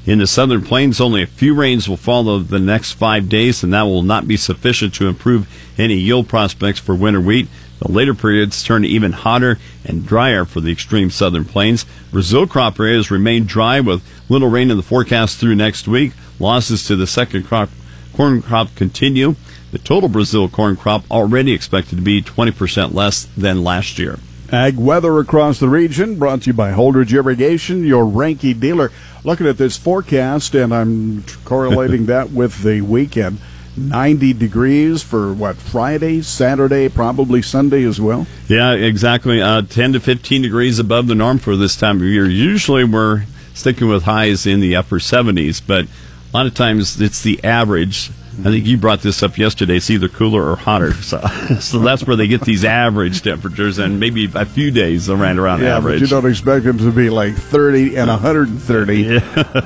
In 0.07 0.19
the 0.19 0.27
southern 0.27 0.63
plains, 0.63 1.01
only 1.01 1.23
a 1.23 1.27
few 1.27 1.55
rains 1.55 1.89
will 1.89 1.97
follow 1.97 2.39
the 2.39 2.59
next 2.59 2.93
five 2.93 3.31
days, 3.31 3.63
and 3.63 3.73
that 3.73 3.85
will 3.85 4.03
not 4.03 4.29
be 4.29 4.37
sufficient 4.37 4.93
to 4.95 5.09
improve 5.09 5.49
any 5.79 5.95
yield 5.95 6.29
prospects 6.29 6.79
for 6.79 6.95
winter 6.95 7.23
wheat. 7.23 7.49
The 7.85 7.93
later 7.93 8.15
periods 8.15 8.63
turn 8.63 8.87
even 8.87 9.13
hotter 9.13 9.59
and 9.85 10.07
drier 10.07 10.47
for 10.47 10.63
the 10.63 10.73
extreme 10.73 11.11
southern 11.11 11.45
plains. 11.45 11.85
Brazil 12.11 12.47
crop 12.47 12.81
areas 12.81 13.11
remain 13.11 13.45
dry 13.45 13.81
with 13.81 14.03
little 14.31 14.49
rain 14.49 14.71
in 14.71 14.79
the 14.79 14.83
forecast 14.83 15.39
through 15.39 15.57
next 15.57 15.87
week. 15.87 16.15
Losses 16.41 16.87
to 16.87 16.97
the 16.97 17.07
second 17.07 17.43
crop, 17.43 17.69
corn 18.15 18.41
crop 18.41 18.75
continue. 18.75 19.37
The 19.71 19.79
total 19.79 20.09
Brazil 20.09 20.49
corn 20.49 20.77
crop 20.77 21.05
already 21.11 21.53
expected 21.53 21.97
to 21.97 22.03
be 22.03 22.23
20% 22.23 22.95
less 22.95 23.29
than 23.37 23.63
last 23.63 23.99
year. 23.99 24.19
Ag 24.51 24.79
weather 24.79 25.19
across 25.19 25.59
the 25.59 25.69
region 25.69 26.19
brought 26.19 26.43
to 26.43 26.47
you 26.51 26.53
by 26.55 26.73
Holdrege 26.73 27.13
Irrigation, 27.13 27.85
your 27.85 28.05
Reinke 28.05 28.59
dealer. 28.59 28.93
Looking 29.25 29.47
at 29.47 29.59
this 29.59 29.77
forecast, 29.77 30.55
and 30.55 30.73
I'm 30.73 31.25
correlating 31.45 32.07
that 32.07 32.31
with 32.31 32.63
the 32.63 32.81
weekend. 32.81 33.41
90 33.77 34.33
degrees 34.35 35.03
for 35.03 35.33
what 35.33 35.57
Friday, 35.57 36.23
Saturday, 36.23 36.89
probably 36.89 37.43
Sunday 37.43 37.85
as 37.85 38.01
well. 38.01 38.27
Yeah, 38.49 38.73
exactly. 38.73 39.41
Uh, 39.41 39.63
10 39.63 39.95
to 39.95 40.01
15 40.01 40.43
degrees 40.43 40.79
above 40.79 41.07
the 41.07 41.15
norm 41.15 41.39
for 41.39 41.57
this 41.57 41.77
time 41.77 41.97
of 41.97 42.05
year. 42.05 42.27
Usually 42.27 42.85
we're 42.85 43.25
sticking 43.55 43.89
with 43.89 44.05
highs 44.05 44.47
in 44.47 44.61
the 44.61 44.77
upper 44.77 44.99
70s, 44.99 45.63
but 45.65 45.85
a 45.85 46.37
lot 46.37 46.47
of 46.47 46.55
times 46.55 47.01
it's 47.01 47.23
the 47.23 47.43
average 47.45 48.11
I 48.41 48.45
think 48.45 48.67
you 48.67 48.77
brought 48.77 49.01
this 49.01 49.23
up 49.23 49.39
yesterday. 49.39 49.77
It's 49.77 49.91
either 49.91 50.09
cooler 50.09 50.51
or 50.51 50.57
hotter, 50.57 50.93
so 51.03 51.21
so 51.61 51.79
that's 51.79 52.05
where 52.05 52.17
they 52.17 52.27
get 52.27 52.41
these 52.41 52.65
average 52.65 53.23
temperatures, 53.23 53.79
and 53.79 54.01
maybe 54.01 54.31
a 54.35 54.45
few 54.45 54.71
days 54.71 55.09
around 55.09 55.39
around 55.39 55.63
yeah, 55.63 55.77
average. 55.77 56.01
But 56.01 56.01
you 56.01 56.07
don't 56.09 56.29
expect 56.29 56.65
them 56.65 56.79
to 56.79 56.91
be 56.91 57.11
like 57.11 57.35
30 57.35 57.97
and 57.97 58.09
130 58.09 58.97
yeah. 59.03 59.19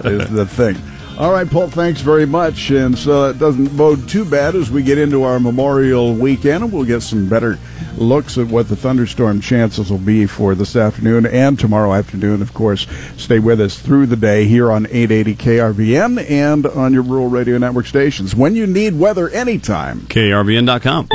is 0.05 0.31
the 0.31 0.47
thing. 0.47 0.77
All 1.19 1.33
right, 1.33 1.51
Paul, 1.51 1.69
thanks 1.69 2.01
very 2.01 2.27
much. 2.27 2.71
And 2.71 2.97
so 2.97 3.31
it 3.31 3.41
doesn't 3.41 3.77
bode 3.77 4.09
too 4.09 4.25
bad 4.25 4.55
as 4.55 4.71
we 4.71 4.85
get 4.85 4.99
into 4.99 5.25
our 5.25 5.41
Memorial 5.41 6.15
weekend, 6.15 6.63
and 6.63 6.73
we'll 6.73 6.85
get 6.85 7.03
some 7.03 7.29
better 7.29 7.59
looks 7.97 8.39
at 8.39 8.47
what 8.47 8.69
the 8.69 8.77
thunderstorm 8.77 9.41
chances 9.41 9.91
will 9.91 9.99
be 9.99 10.27
for 10.27 10.55
this 10.55 10.77
afternoon 10.77 11.27
and 11.27 11.59
tomorrow 11.59 11.93
afternoon. 11.93 12.41
Of 12.41 12.55
course, 12.55 12.87
stay 13.17 13.41
with 13.41 13.61
us 13.61 13.77
through 13.81 14.07
the 14.07 14.15
day 14.15 14.45
here 14.45 14.71
on 14.71 14.87
880 14.87 15.35
KRVN 15.35 16.31
and 16.31 16.67
on 16.67 16.93
your 16.93 17.03
rural 17.03 17.29
radio 17.29 17.59
network 17.59 17.87
stations. 17.87 18.37
When 18.37 18.55
you 18.55 18.69
need 18.69 18.97
weather 18.97 19.29
anytime, 19.29 20.03
KRVN.com. 20.03 21.09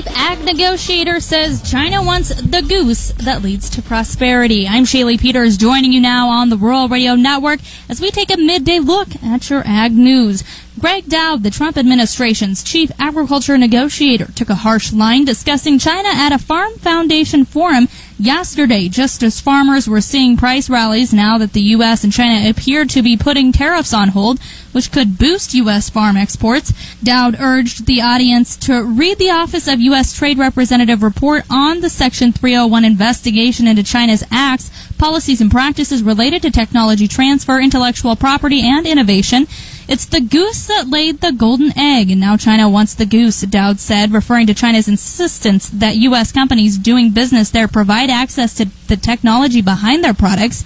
Chief 0.00 0.16
Ag 0.16 0.42
Negotiator 0.46 1.20
says 1.20 1.70
China 1.70 2.02
wants 2.02 2.30
the 2.40 2.62
goose 2.62 3.08
that 3.18 3.42
leads 3.42 3.68
to 3.68 3.82
prosperity. 3.82 4.66
I'm 4.66 4.84
Shaylee 4.84 5.20
Peters 5.20 5.58
joining 5.58 5.92
you 5.92 6.00
now 6.00 6.30
on 6.30 6.48
the 6.48 6.56
Rural 6.56 6.88
Radio 6.88 7.16
Network 7.16 7.60
as 7.86 8.00
we 8.00 8.10
take 8.10 8.32
a 8.32 8.38
midday 8.38 8.78
look 8.78 9.08
at 9.22 9.50
your 9.50 9.62
ag 9.66 9.92
news. 9.92 10.42
Gregg 10.80 11.10
Doud, 11.10 11.42
the 11.42 11.50
Trump 11.50 11.76
administration's 11.76 12.62
chief 12.62 12.90
agriculture 12.98 13.58
negotiator, 13.58 14.32
took 14.32 14.48
a 14.48 14.54
harsh 14.54 14.94
line 14.94 15.26
discussing 15.26 15.78
China 15.78 16.08
at 16.08 16.32
a 16.32 16.38
Farm 16.38 16.72
Foundation 16.78 17.44
forum 17.44 17.86
yesterday, 18.18 18.88
just 18.88 19.22
as 19.22 19.42
farmers 19.42 19.86
were 19.86 20.00
seeing 20.00 20.38
price 20.38 20.70
rallies 20.70 21.12
now 21.12 21.36
that 21.36 21.52
the 21.52 21.60
U.S. 21.76 22.02
and 22.02 22.10
China 22.10 22.48
appear 22.48 22.86
to 22.86 23.02
be 23.02 23.14
putting 23.14 23.52
tariffs 23.52 23.92
on 23.92 24.08
hold, 24.08 24.40
which 24.72 24.90
could 24.90 25.18
boost 25.18 25.52
U.S. 25.52 25.90
farm 25.90 26.16
exports. 26.16 26.72
Doud 27.02 27.36
urged 27.38 27.84
the 27.84 28.00
audience 28.00 28.56
to 28.58 28.82
read 28.82 29.18
the 29.18 29.30
Office 29.30 29.68
of 29.68 29.80
U.S. 29.80 30.14
Trade 30.16 30.38
Representative 30.38 31.02
report 31.02 31.44
on 31.50 31.80
the 31.80 31.90
Section 31.90 32.32
301 32.32 32.86
investigation 32.86 33.66
into 33.66 33.82
China's 33.82 34.24
acts, 34.30 34.70
policies, 34.96 35.42
and 35.42 35.50
practices 35.50 36.02
related 36.02 36.40
to 36.40 36.50
technology 36.50 37.06
transfer, 37.06 37.60
intellectual 37.60 38.16
property, 38.16 38.62
and 38.62 38.86
innovation. 38.86 39.46
It's 39.90 40.06
the 40.06 40.20
goose 40.20 40.68
that 40.68 40.88
laid 40.88 41.20
the 41.20 41.32
golden 41.32 41.76
egg, 41.76 42.12
and 42.12 42.20
now 42.20 42.36
China 42.36 42.68
wants 42.68 42.94
the 42.94 43.04
goose, 43.04 43.40
Doud 43.40 43.80
said, 43.80 44.12
referring 44.12 44.46
to 44.46 44.54
China's 44.54 44.86
insistence 44.86 45.68
that 45.68 45.96
U.S. 45.96 46.30
companies 46.30 46.78
doing 46.78 47.10
business 47.10 47.50
there 47.50 47.66
provide 47.66 48.08
access 48.08 48.54
to 48.54 48.66
the 48.86 48.96
technology 48.96 49.60
behind 49.60 50.04
their 50.04 50.14
products. 50.14 50.64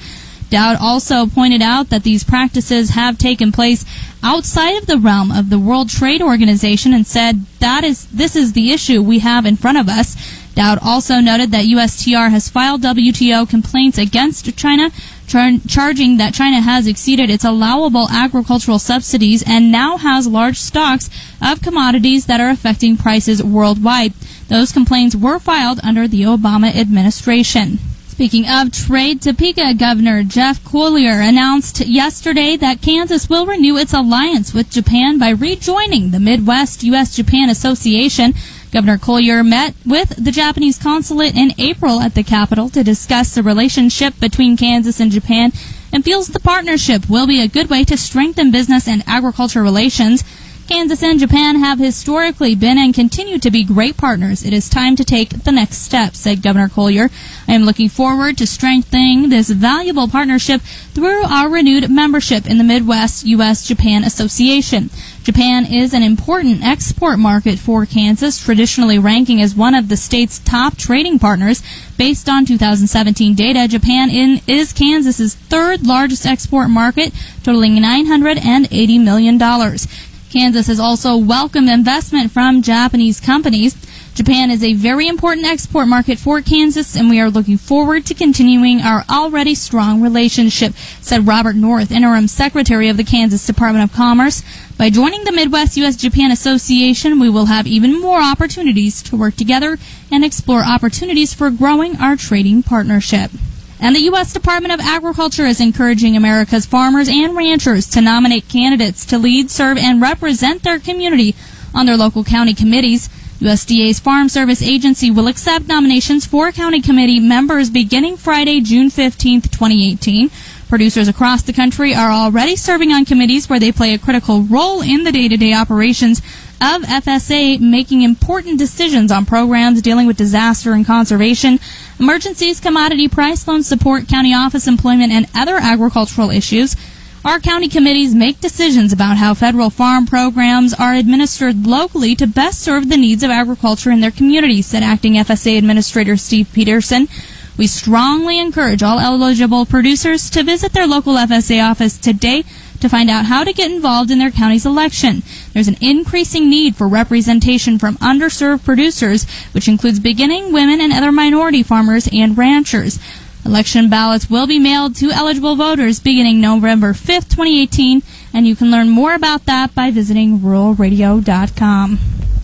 Doud 0.50 0.76
also 0.78 1.24
pointed 1.24 1.62
out 1.62 1.88
that 1.88 2.02
these 2.02 2.22
practices 2.22 2.90
have 2.90 3.16
taken 3.16 3.50
place 3.50 3.86
outside 4.22 4.76
of 4.76 4.84
the 4.84 4.98
realm 4.98 5.32
of 5.32 5.48
the 5.48 5.58
World 5.58 5.88
Trade 5.88 6.20
Organization 6.20 6.92
and 6.92 7.06
said 7.06 7.46
that 7.60 7.82
is 7.82 8.06
this 8.08 8.36
is 8.36 8.52
the 8.52 8.72
issue 8.72 9.02
we 9.02 9.20
have 9.20 9.46
in 9.46 9.56
front 9.56 9.78
of 9.78 9.88
us. 9.88 10.16
Doud 10.54 10.78
also 10.82 11.20
noted 11.20 11.50
that 11.50 11.64
USTR 11.64 12.30
has 12.30 12.50
filed 12.50 12.82
WTO 12.82 13.48
complaints 13.48 13.96
against 13.96 14.54
China, 14.56 14.90
char- 15.26 15.58
charging 15.68 16.16
that 16.16 16.34
China 16.34 16.60
has 16.60 16.86
exceeded 16.86 17.30
its 17.30 17.44
allowable 17.44 18.08
agricultural 18.10 18.78
subsidies 18.78 19.42
and 19.46 19.72
now 19.72 19.96
has 19.96 20.26
large 20.26 20.58
stocks 20.58 21.10
of 21.42 21.62
commodities 21.62 22.26
that 22.26 22.40
are 22.40 22.50
affecting 22.50 22.96
prices 22.96 23.42
worldwide. 23.42 24.12
Those 24.48 24.72
complaints 24.72 25.16
were 25.16 25.38
filed 25.38 25.80
under 25.82 26.06
the 26.06 26.22
Obama 26.22 26.74
administration. 26.74 27.78
Speaking 28.14 28.48
of 28.48 28.70
trade, 28.70 29.22
Topeka 29.22 29.74
Governor 29.74 30.22
Jeff 30.22 30.64
Colyer 30.64 31.20
announced 31.20 31.80
yesterday 31.80 32.56
that 32.56 32.80
Kansas 32.80 33.28
will 33.28 33.44
renew 33.44 33.76
its 33.76 33.92
alliance 33.92 34.54
with 34.54 34.70
Japan 34.70 35.18
by 35.18 35.30
rejoining 35.30 36.12
the 36.12 36.20
Midwest 36.20 36.84
U.S. 36.84 37.16
Japan 37.16 37.50
Association. 37.50 38.34
Governor 38.74 38.98
Colyer 38.98 39.44
met 39.44 39.72
with 39.86 40.08
the 40.22 40.32
Japanese 40.32 40.78
consulate 40.78 41.36
in 41.36 41.52
April 41.58 42.00
at 42.00 42.16
the 42.16 42.24
capital 42.24 42.68
to 42.70 42.82
discuss 42.82 43.32
the 43.32 43.42
relationship 43.44 44.18
between 44.18 44.56
Kansas 44.56 44.98
and 44.98 45.12
Japan 45.12 45.52
and 45.92 46.04
feels 46.04 46.26
the 46.26 46.40
partnership 46.40 47.08
will 47.08 47.28
be 47.28 47.40
a 47.40 47.46
good 47.46 47.70
way 47.70 47.84
to 47.84 47.96
strengthen 47.96 48.50
business 48.50 48.88
and 48.88 49.04
agriculture 49.06 49.62
relations. 49.62 50.24
Kansas 50.66 51.04
and 51.04 51.20
Japan 51.20 51.60
have 51.60 51.78
historically 51.78 52.56
been 52.56 52.76
and 52.76 52.92
continue 52.92 53.38
to 53.38 53.50
be 53.50 53.62
great 53.62 53.96
partners. 53.96 54.44
It 54.44 54.52
is 54.52 54.68
time 54.68 54.96
to 54.96 55.04
take 55.04 55.44
the 55.44 55.52
next 55.52 55.78
step, 55.78 56.16
said 56.16 56.42
Governor 56.42 56.68
Colyer. 56.68 57.10
I 57.46 57.52
am 57.52 57.62
looking 57.62 57.88
forward 57.88 58.38
to 58.38 58.46
strengthening 58.46 59.28
this 59.28 59.50
valuable 59.50 60.08
partnership 60.08 60.62
through 60.94 61.22
our 61.24 61.48
renewed 61.48 61.90
membership 61.90 62.50
in 62.50 62.58
the 62.58 62.64
Midwest 62.64 63.24
U.S. 63.24 63.68
Japan 63.68 64.02
Association. 64.02 64.90
Japan 65.24 65.64
is 65.64 65.94
an 65.94 66.02
important 66.02 66.62
export 66.62 67.18
market 67.18 67.58
for 67.58 67.86
Kansas, 67.86 68.38
traditionally 68.38 68.98
ranking 68.98 69.40
as 69.40 69.54
one 69.54 69.74
of 69.74 69.88
the 69.88 69.96
state's 69.96 70.38
top 70.38 70.76
trading 70.76 71.18
partners. 71.18 71.62
Based 71.96 72.28
on 72.28 72.44
2017 72.44 73.34
data, 73.34 73.66
Japan 73.66 74.10
in, 74.10 74.42
is 74.46 74.74
Kansas's 74.74 75.34
third 75.34 75.86
largest 75.86 76.26
export 76.26 76.68
market, 76.68 77.14
totaling 77.42 77.76
$980 77.76 79.02
million. 79.02 79.38
Kansas 79.38 80.66
has 80.66 80.78
also 80.78 81.16
welcomed 81.16 81.70
investment 81.70 82.30
from 82.30 82.60
Japanese 82.60 83.18
companies. 83.18 83.76
Japan 84.14 84.48
is 84.48 84.62
a 84.62 84.74
very 84.74 85.08
important 85.08 85.44
export 85.44 85.88
market 85.88 86.20
for 86.20 86.40
Kansas, 86.40 86.94
and 86.94 87.10
we 87.10 87.18
are 87.18 87.30
looking 87.30 87.58
forward 87.58 88.06
to 88.06 88.14
continuing 88.14 88.80
our 88.80 89.04
already 89.10 89.56
strong 89.56 90.00
relationship, 90.00 90.72
said 91.00 91.26
Robert 91.26 91.56
North, 91.56 91.90
interim 91.90 92.28
secretary 92.28 92.88
of 92.88 92.96
the 92.96 93.02
Kansas 93.02 93.44
Department 93.44 93.90
of 93.90 93.96
Commerce. 93.96 94.44
By 94.78 94.90
joining 94.90 95.24
the 95.24 95.32
Midwest 95.32 95.76
U.S. 95.78 95.96
Japan 95.96 96.30
Association, 96.30 97.18
we 97.18 97.28
will 97.28 97.46
have 97.46 97.66
even 97.66 98.00
more 98.00 98.22
opportunities 98.22 99.02
to 99.02 99.16
work 99.16 99.34
together 99.34 99.78
and 100.12 100.24
explore 100.24 100.62
opportunities 100.62 101.34
for 101.34 101.50
growing 101.50 101.96
our 101.96 102.14
trading 102.14 102.62
partnership. 102.62 103.32
And 103.80 103.96
the 103.96 104.02
U.S. 104.02 104.32
Department 104.32 104.72
of 104.72 104.78
Agriculture 104.78 105.44
is 105.44 105.60
encouraging 105.60 106.16
America's 106.16 106.66
farmers 106.66 107.08
and 107.08 107.36
ranchers 107.36 107.88
to 107.88 108.00
nominate 108.00 108.48
candidates 108.48 109.04
to 109.06 109.18
lead, 109.18 109.50
serve, 109.50 109.76
and 109.76 110.00
represent 110.00 110.62
their 110.62 110.78
community 110.78 111.34
on 111.74 111.86
their 111.86 111.96
local 111.96 112.22
county 112.22 112.54
committees. 112.54 113.08
USDA's 113.40 113.98
Farm 113.98 114.28
Service 114.28 114.62
Agency 114.62 115.10
will 115.10 115.26
accept 115.26 115.66
nominations 115.66 116.24
for 116.24 116.52
county 116.52 116.80
committee 116.80 117.18
members 117.18 117.68
beginning 117.68 118.16
Friday, 118.16 118.60
June 118.60 118.90
15, 118.90 119.42
2018. 119.42 120.30
Producers 120.68 121.08
across 121.08 121.42
the 121.42 121.52
country 121.52 121.94
are 121.94 122.10
already 122.10 122.54
serving 122.54 122.92
on 122.92 123.04
committees 123.04 123.48
where 123.48 123.58
they 123.58 123.72
play 123.72 123.92
a 123.92 123.98
critical 123.98 124.42
role 124.42 124.82
in 124.82 125.02
the 125.02 125.12
day-to-day 125.12 125.52
operations 125.52 126.20
of 126.60 126.82
FSA, 126.82 127.60
making 127.60 128.02
important 128.02 128.58
decisions 128.58 129.10
on 129.10 129.26
programs 129.26 129.82
dealing 129.82 130.06
with 130.06 130.16
disaster 130.16 130.72
and 130.72 130.86
conservation, 130.86 131.58
emergencies, 131.98 132.60
commodity 132.60 133.08
price 133.08 133.46
loan 133.48 133.64
support, 133.64 134.08
county 134.08 134.32
office 134.32 134.68
employment, 134.68 135.12
and 135.12 135.26
other 135.34 135.56
agricultural 135.56 136.30
issues. 136.30 136.76
Our 137.24 137.40
county 137.40 137.68
committees 137.68 138.14
make 138.14 138.42
decisions 138.42 138.92
about 138.92 139.16
how 139.16 139.32
federal 139.32 139.70
farm 139.70 140.04
programs 140.04 140.74
are 140.74 140.92
administered 140.92 141.66
locally 141.66 142.14
to 142.16 142.26
best 142.26 142.60
serve 142.60 142.90
the 142.90 142.98
needs 142.98 143.22
of 143.22 143.30
agriculture 143.30 143.90
in 143.90 144.02
their 144.02 144.10
communities, 144.10 144.66
said 144.66 144.82
Acting 144.82 145.14
FSA 145.14 145.56
Administrator 145.56 146.18
Steve 146.18 146.50
Peterson. 146.52 147.08
We 147.56 147.66
strongly 147.66 148.38
encourage 148.38 148.82
all 148.82 149.00
eligible 149.00 149.64
producers 149.64 150.28
to 150.30 150.42
visit 150.42 150.74
their 150.74 150.86
local 150.86 151.14
FSA 151.14 151.64
office 151.64 151.96
today 151.96 152.44
to 152.80 152.90
find 152.90 153.08
out 153.08 153.24
how 153.24 153.42
to 153.42 153.54
get 153.54 153.70
involved 153.70 154.10
in 154.10 154.18
their 154.18 154.30
county's 154.30 154.66
election. 154.66 155.22
There's 155.54 155.68
an 155.68 155.78
increasing 155.80 156.50
need 156.50 156.76
for 156.76 156.86
representation 156.86 157.78
from 157.78 157.96
underserved 157.96 158.66
producers, 158.66 159.24
which 159.52 159.66
includes 159.66 159.98
beginning, 159.98 160.52
women, 160.52 160.78
and 160.78 160.92
other 160.92 161.10
minority 161.10 161.62
farmers 161.62 162.06
and 162.12 162.36
ranchers. 162.36 162.98
Election 163.44 163.90
ballots 163.90 164.30
will 164.30 164.46
be 164.46 164.58
mailed 164.58 164.96
to 164.96 165.10
eligible 165.10 165.54
voters 165.54 166.00
beginning 166.00 166.40
November 166.40 166.92
5th, 166.92 167.28
2018, 167.28 168.02
and 168.32 168.46
you 168.46 168.56
can 168.56 168.70
learn 168.70 168.88
more 168.88 169.14
about 169.14 169.44
that 169.44 169.74
by 169.74 169.90
visiting 169.90 170.38
ruralradio.com. 170.38 171.98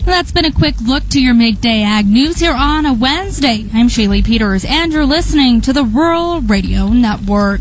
That's 0.04 0.32
been 0.32 0.44
a 0.44 0.52
quick 0.52 0.80
look 0.80 1.08
to 1.10 1.20
your 1.20 1.34
midday 1.34 1.82
ag 1.82 2.06
news 2.06 2.40
here 2.40 2.54
on 2.54 2.84
a 2.84 2.92
Wednesday. 2.92 3.66
I'm 3.72 3.88
Shaylee 3.88 4.24
Peters, 4.24 4.64
and 4.64 4.92
you're 4.92 5.06
listening 5.06 5.60
to 5.62 5.72
the 5.72 5.84
Rural 5.84 6.40
Radio 6.40 6.88
Network. 6.88 7.60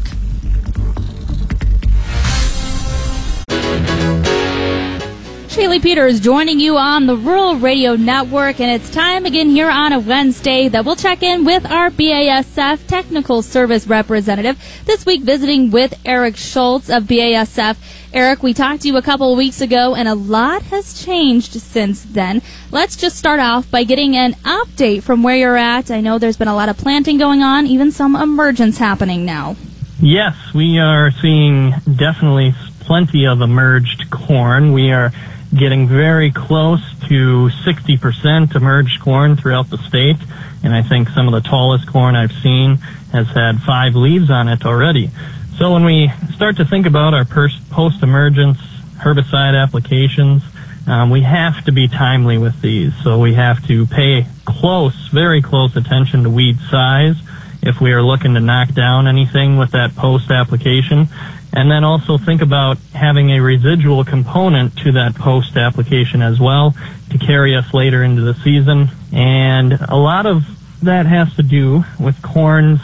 Shaylee 5.59 5.81
Peters 5.81 6.21
joining 6.21 6.61
you 6.61 6.77
on 6.77 7.05
the 7.05 7.17
Rural 7.17 7.57
Radio 7.57 7.97
Network, 7.97 8.61
and 8.61 8.71
it's 8.71 8.89
time 8.89 9.25
again 9.25 9.49
here 9.49 9.69
on 9.69 9.91
a 9.91 9.99
Wednesday 9.99 10.69
that 10.69 10.85
we'll 10.85 10.95
check 10.95 11.21
in 11.21 11.43
with 11.43 11.69
our 11.69 11.89
BASF 11.89 12.87
Technical 12.87 13.41
Service 13.41 13.85
Representative. 13.85 14.57
This 14.85 15.05
week, 15.05 15.21
visiting 15.21 15.69
with 15.69 15.99
Eric 16.05 16.37
Schultz 16.37 16.89
of 16.89 17.03
BASF. 17.03 17.75
Eric, 18.13 18.41
we 18.41 18.53
talked 18.53 18.83
to 18.83 18.87
you 18.87 18.95
a 18.95 19.01
couple 19.01 19.33
of 19.33 19.37
weeks 19.37 19.59
ago, 19.59 19.95
and 19.95 20.07
a 20.07 20.15
lot 20.15 20.61
has 20.61 21.03
changed 21.03 21.51
since 21.51 22.03
then. 22.03 22.41
Let's 22.71 22.95
just 22.95 23.17
start 23.17 23.41
off 23.41 23.69
by 23.69 23.83
getting 23.83 24.15
an 24.15 24.35
update 24.45 25.03
from 25.03 25.23
where 25.23 25.35
you're 25.35 25.57
at. 25.57 25.91
I 25.91 25.99
know 25.99 26.19
there's 26.19 26.37
been 26.37 26.47
a 26.47 26.55
lot 26.55 26.69
of 26.69 26.77
planting 26.77 27.17
going 27.17 27.43
on, 27.43 27.67
even 27.67 27.91
some 27.91 28.15
emergence 28.15 28.77
happening 28.77 29.25
now. 29.25 29.57
Yes, 29.99 30.37
we 30.55 30.79
are 30.79 31.11
seeing 31.11 31.71
definitely 31.97 32.53
plenty 32.79 33.27
of 33.27 33.41
emerged 33.41 34.09
corn. 34.09 34.71
We 34.71 34.93
are 34.93 35.11
getting 35.55 35.87
very 35.87 36.31
close 36.31 36.81
to 37.07 37.49
60% 37.65 38.55
emerged 38.55 39.01
corn 39.01 39.35
throughout 39.35 39.69
the 39.69 39.77
state. 39.77 40.17
And 40.63 40.73
I 40.73 40.83
think 40.83 41.09
some 41.09 41.27
of 41.27 41.33
the 41.33 41.47
tallest 41.47 41.87
corn 41.87 42.15
I've 42.15 42.31
seen 42.31 42.75
has 43.11 43.27
had 43.27 43.61
five 43.61 43.95
leaves 43.95 44.29
on 44.29 44.47
it 44.47 44.65
already. 44.65 45.09
So 45.57 45.73
when 45.73 45.83
we 45.83 46.11
start 46.33 46.57
to 46.57 46.65
think 46.65 46.85
about 46.85 47.13
our 47.13 47.25
post-emergence 47.25 48.57
herbicide 48.97 49.61
applications, 49.61 50.43
um, 50.87 51.09
we 51.09 51.21
have 51.21 51.65
to 51.65 51.71
be 51.71 51.87
timely 51.87 52.37
with 52.37 52.61
these. 52.61 52.93
So 53.03 53.19
we 53.19 53.33
have 53.33 53.65
to 53.67 53.85
pay 53.85 54.25
close, 54.45 54.95
very 55.07 55.41
close 55.41 55.75
attention 55.75 56.23
to 56.23 56.29
weed 56.29 56.57
size 56.69 57.15
if 57.61 57.81
we 57.81 57.91
are 57.91 58.01
looking 58.01 58.33
to 58.35 58.39
knock 58.39 58.73
down 58.73 59.07
anything 59.07 59.57
with 59.57 59.71
that 59.71 59.95
post 59.95 60.31
application. 60.31 61.07
And 61.51 61.69
then 61.71 61.83
also 61.83 62.17
think 62.17 62.41
about 62.41 62.77
having 62.93 63.31
a 63.31 63.41
residual 63.41 64.03
component 64.05 64.77
to 64.79 64.91
that 64.93 65.15
post 65.15 65.57
application 65.57 66.21
as 66.21 66.39
well 66.39 66.75
to 67.09 67.17
carry 67.17 67.55
us 67.55 67.73
later 67.73 68.03
into 68.03 68.21
the 68.21 68.35
season. 68.35 68.89
And 69.11 69.73
a 69.73 69.95
lot 69.95 70.25
of 70.25 70.43
that 70.83 71.05
has 71.05 71.35
to 71.35 71.43
do 71.43 71.83
with 71.99 72.21
corn's 72.21 72.81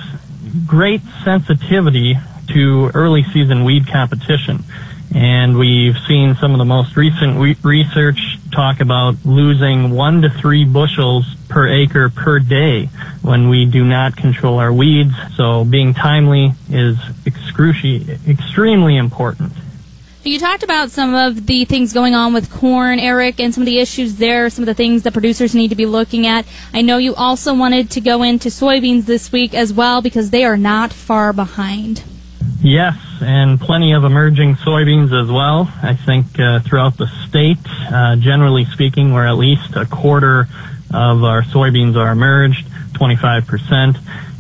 great 0.65 1.01
sensitivity 1.23 2.15
to 2.49 2.91
early 2.93 3.23
season 3.23 3.63
weed 3.63 3.87
competition. 3.87 4.63
And 5.13 5.57
we've 5.57 5.97
seen 6.07 6.35
some 6.35 6.51
of 6.51 6.57
the 6.57 6.65
most 6.65 6.97
recent 6.97 7.37
research 7.63 8.34
talk 8.55 8.79
about 8.79 9.15
losing 9.25 9.91
one 9.91 10.21
to 10.21 10.29
three 10.29 10.65
bushels 10.65 11.25
per 11.49 11.67
acre 11.67 12.09
per 12.09 12.39
day 12.39 12.85
when 13.21 13.49
we 13.49 13.65
do 13.65 13.83
not 13.83 14.15
control 14.15 14.59
our 14.59 14.71
weeds. 14.71 15.13
So 15.35 15.65
being 15.65 15.93
timely 15.93 16.53
is 16.69 16.97
excruci- 17.25 18.27
extremely 18.27 18.95
important. 18.97 19.51
You 20.23 20.39
talked 20.39 20.63
about 20.63 20.89
some 20.89 21.13
of 21.13 21.45
the 21.45 21.65
things 21.65 21.93
going 21.93 22.15
on 22.15 22.33
with 22.33 22.49
corn, 22.49 22.99
Eric, 22.99 23.39
and 23.39 23.53
some 23.53 23.61
of 23.61 23.65
the 23.65 23.77
issues 23.77 24.15
there, 24.15 24.49
some 24.49 24.63
of 24.63 24.65
the 24.65 24.73
things 24.73 25.03
that 25.03 25.13
producers 25.13 25.53
need 25.53 25.67
to 25.67 25.75
be 25.75 25.85
looking 25.85 26.25
at. 26.25 26.47
I 26.73 26.81
know 26.81 26.97
you 26.97 27.13
also 27.13 27.53
wanted 27.53 27.91
to 27.91 28.01
go 28.01 28.23
into 28.23 28.49
soybeans 28.49 29.05
this 29.05 29.31
week 29.31 29.53
as 29.53 29.71
well 29.71 30.01
because 30.01 30.31
they 30.31 30.43
are 30.43 30.57
not 30.57 30.91
far 30.91 31.31
behind. 31.31 32.03
Yes, 32.65 32.97
and 33.21 33.61
plenty 33.61 33.93
of 33.93 34.05
emerging 34.05 34.55
soybeans 34.55 35.13
as 35.13 35.29
well. 35.29 35.71
I 35.83 35.93
think 35.93 36.39
uh, 36.39 36.61
throughout 36.61 36.97
the 36.97 37.05
state, 37.05 37.59
uh, 37.93 38.15
generally 38.15 38.65
speaking, 38.65 39.13
we're 39.13 39.27
at 39.27 39.37
least 39.37 39.75
a 39.75 39.85
quarter 39.85 40.47
of 40.91 41.23
our 41.23 41.43
soybeans 41.43 41.95
are 41.95 42.11
emerged, 42.11 42.65
25%. 42.93 43.99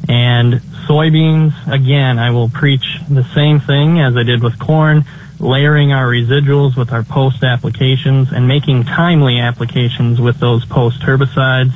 And 0.09 0.55
soybeans, 0.87 1.71
again, 1.71 2.17
I 2.17 2.31
will 2.31 2.49
preach 2.49 2.97
the 3.07 3.23
same 3.35 3.59
thing 3.59 3.99
as 3.99 4.17
I 4.17 4.23
did 4.23 4.41
with 4.41 4.57
corn, 4.57 5.05
layering 5.39 5.93
our 5.93 6.07
residuals 6.07 6.75
with 6.75 6.91
our 6.91 7.03
post 7.03 7.43
applications 7.43 8.31
and 8.31 8.47
making 8.47 8.85
timely 8.85 9.39
applications 9.39 10.19
with 10.19 10.39
those 10.39 10.65
post 10.65 11.01
herbicides. 11.01 11.73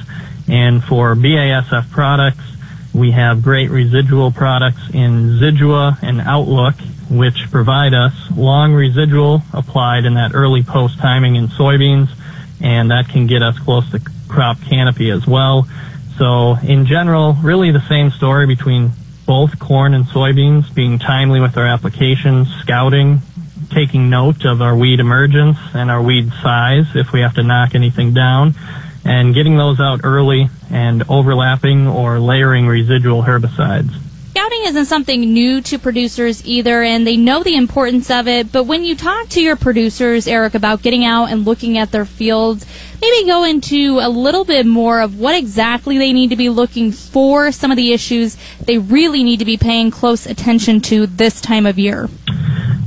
And 0.48 0.84
for 0.84 1.14
BASF 1.14 1.92
products, 1.92 2.42
we 2.94 3.12
have 3.12 3.42
great 3.42 3.70
residual 3.70 4.32
products 4.32 4.90
in 4.94 5.40
Zidua 5.40 6.02
and 6.02 6.22
Outlook, 6.22 6.76
which 7.10 7.50
provide 7.52 7.94
us 7.94 8.14
long 8.36 8.74
residual 8.74 9.42
applied 9.54 10.06
in 10.06 10.16
that 10.16 10.32
early 10.34 10.64
post 10.64 11.00
timing 11.00 11.36
in 11.36 11.48
soybeans, 11.48 12.10
and 12.62 12.92
that 12.92 13.10
can 13.10 13.28
get 13.28 13.42
us 13.42 13.58
close 13.60 13.90
to 13.92 14.02
crop 14.28 14.62
canopy 14.62 15.10
as 15.10 15.26
well. 15.26 15.68
So 16.18 16.56
in 16.64 16.86
general, 16.86 17.34
really 17.42 17.72
the 17.72 17.88
same 17.88 18.12
story 18.12 18.46
between 18.46 18.92
both 19.26 19.60
corn 19.60 19.94
and 19.94 20.06
soybeans, 20.06 20.74
being 20.74 21.00
timely 21.00 21.40
with 21.40 21.56
our 21.58 21.66
applications, 21.66 22.50
scouting, 22.62 23.22
taking 23.70 24.10
note 24.10 24.46
of 24.46 24.62
our 24.62 24.76
weed 24.76 25.00
emergence 25.00 25.58
and 25.74 25.92
our 25.92 26.02
weed 26.02 26.32
size 26.42 26.88
if 26.96 27.12
we 27.12 27.22
have 27.22 27.36
to 27.36 27.44
knock 27.44 27.76
anything 27.76 28.14
down, 28.14 28.56
and 29.10 29.34
getting 29.34 29.58
those 29.58 29.80
out 29.80 30.02
early 30.04 30.50
and 30.70 31.04
overlapping 31.10 31.88
or 31.88 32.20
layering 32.20 32.68
residual 32.68 33.24
herbicides. 33.24 33.90
Scouting 34.30 34.62
isn't 34.66 34.86
something 34.86 35.22
new 35.22 35.62
to 35.62 35.80
producers 35.80 36.46
either, 36.46 36.84
and 36.84 37.08
they 37.08 37.18
know 37.18 37.42
the 37.42 37.56
importance 37.56 38.12
of 38.12 38.28
it. 38.28 38.52
But 38.52 38.66
when 38.66 38.84
you 38.84 38.96
talk 38.96 39.30
to 39.30 39.42
your 39.42 39.56
producers, 39.56 40.28
Eric, 40.28 40.54
about 40.54 40.84
getting 40.84 41.06
out 41.06 41.32
and 41.32 41.44
looking 41.44 41.80
at 41.80 41.92
their 41.92 42.06
fields, 42.06 42.68
maybe 43.02 43.26
go 43.26 43.44
into 43.44 43.98
a 44.00 44.08
little 44.08 44.46
bit 44.46 44.68
more 44.68 45.02
of 45.02 45.20
what 45.20 45.36
exactly 45.36 45.98
they 45.98 46.14
need 46.14 46.30
to 46.30 46.36
be 46.36 46.50
looking 46.50 46.92
for, 46.92 47.52
some 47.52 47.72
of 47.72 47.78
the 47.78 47.92
issues 47.92 48.38
they 48.64 48.78
really 48.78 49.24
need 49.24 49.40
to 49.40 49.46
be 49.46 49.58
paying 49.58 49.90
close 49.90 50.28
attention 50.28 50.82
to 50.82 51.08
this 51.08 51.42
time 51.42 51.66
of 51.66 51.80
year. 51.80 52.08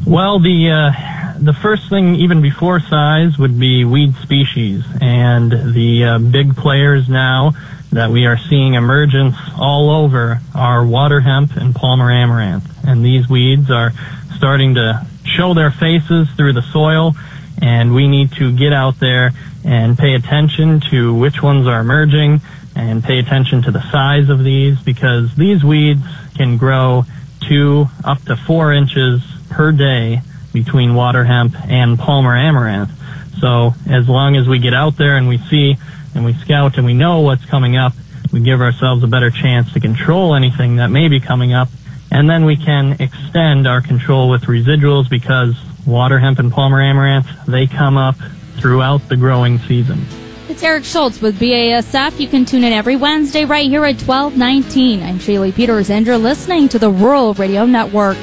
Well, 0.07 0.39
the 0.39 0.71
uh, 0.71 1.12
the 1.45 1.53
first 1.53 1.89
thing, 1.89 2.15
even 2.17 2.41
before 2.41 2.79
size, 2.79 3.37
would 3.37 3.59
be 3.59 3.85
weed 3.85 4.15
species, 4.17 4.85
and 5.01 5.51
the 5.51 6.05
uh, 6.05 6.19
big 6.19 6.57
players 6.57 7.09
now 7.09 7.53
that 7.91 8.11
we 8.11 8.27
are 8.27 8.39
seeing 8.39 8.75
emergence 8.75 9.35
all 9.59 9.91
over 9.91 10.41
are 10.55 10.87
water 10.87 11.21
hemp 11.21 11.57
and 11.57 11.75
Palmer 11.75 12.11
amaranth. 12.11 12.65
And 12.87 13.05
these 13.05 13.29
weeds 13.29 13.71
are 13.71 13.93
starting 14.37 14.77
to 14.77 15.05
show 15.25 15.53
their 15.53 15.73
faces 15.73 16.29
through 16.37 16.53
the 16.53 16.63
soil, 16.63 17.15
and 17.61 17.93
we 17.93 18.07
need 18.07 18.33
to 18.33 18.57
get 18.57 18.73
out 18.73 19.01
there 19.01 19.33
and 19.65 19.99
pay 19.99 20.15
attention 20.15 20.81
to 20.91 21.13
which 21.13 21.43
ones 21.43 21.67
are 21.67 21.81
emerging 21.81 22.41
and 22.77 23.03
pay 23.03 23.19
attention 23.19 23.63
to 23.63 23.71
the 23.71 23.83
size 23.91 24.29
of 24.29 24.45
these 24.45 24.81
because 24.81 25.35
these 25.35 25.65
weeds 25.65 26.03
can 26.37 26.57
grow 26.57 27.05
two 27.41 27.87
up 28.05 28.23
to 28.23 28.37
four 28.37 28.73
inches 28.73 29.21
per 29.51 29.73
day 29.73 30.21
between 30.53 30.95
water 30.95 31.25
hemp 31.25 31.55
and 31.69 31.99
Palmer 31.99 32.37
amaranth. 32.37 32.91
So 33.41 33.75
as 33.89 34.09
long 34.09 34.37
as 34.37 34.47
we 34.47 34.59
get 34.59 34.75
out 34.75 34.97
there 34.97 35.17
and 35.17 35.29
we 35.29 35.39
see 35.39 35.77
and 36.15 36.25
we 36.25 36.35
scout 36.35 36.77
and 36.77 36.87
we 36.87 36.95
know 36.95 37.21
what's 37.21 37.45
coming 37.47 37.77
up, 37.77 37.93
we 38.33 38.41
give 38.41 38.61
ourselves 38.61 39.03
a 39.03 39.07
better 39.07 39.31
chance 39.31 39.73
to 39.73 39.81
control 39.81 40.35
anything 40.35 40.77
that 40.77 40.89
may 40.89 41.09
be 41.09 41.21
coming 41.21 41.53
up. 41.53 41.69
And 42.11 42.29
then 42.29 42.45
we 42.45 42.57
can 42.57 42.97
extend 43.01 43.67
our 43.67 43.81
control 43.81 44.29
with 44.29 44.43
residuals 44.43 45.09
because 45.09 45.57
water 45.87 46.19
hemp 46.19 46.39
and 46.39 46.53
Palmer 46.53 46.81
amaranth, 46.81 47.27
they 47.47 47.67
come 47.67 47.97
up 47.97 48.17
throughout 48.57 49.09
the 49.09 49.17
growing 49.17 49.59
season. 49.61 50.05
It's 50.49 50.63
Eric 50.63 50.85
Schultz 50.85 51.23
with 51.23 51.39
BASF. 51.39 52.21
You 52.21 52.29
can 52.29 52.45
tune 52.45 52.65
in 52.65 52.73
every 52.73 52.97
Wednesday 52.97 53.45
right 53.45 53.69
here 53.69 53.85
at 53.85 54.01
1219. 54.03 55.03
I'm 55.03 55.19
Shaylee 55.19 55.55
Peters, 55.55 55.89
and 55.89 56.07
you're 56.07 56.19
listening 56.19 56.69
to 56.69 56.79
the 56.79 56.91
Rural 56.91 57.33
Radio 57.35 57.65
Network. 57.65 58.19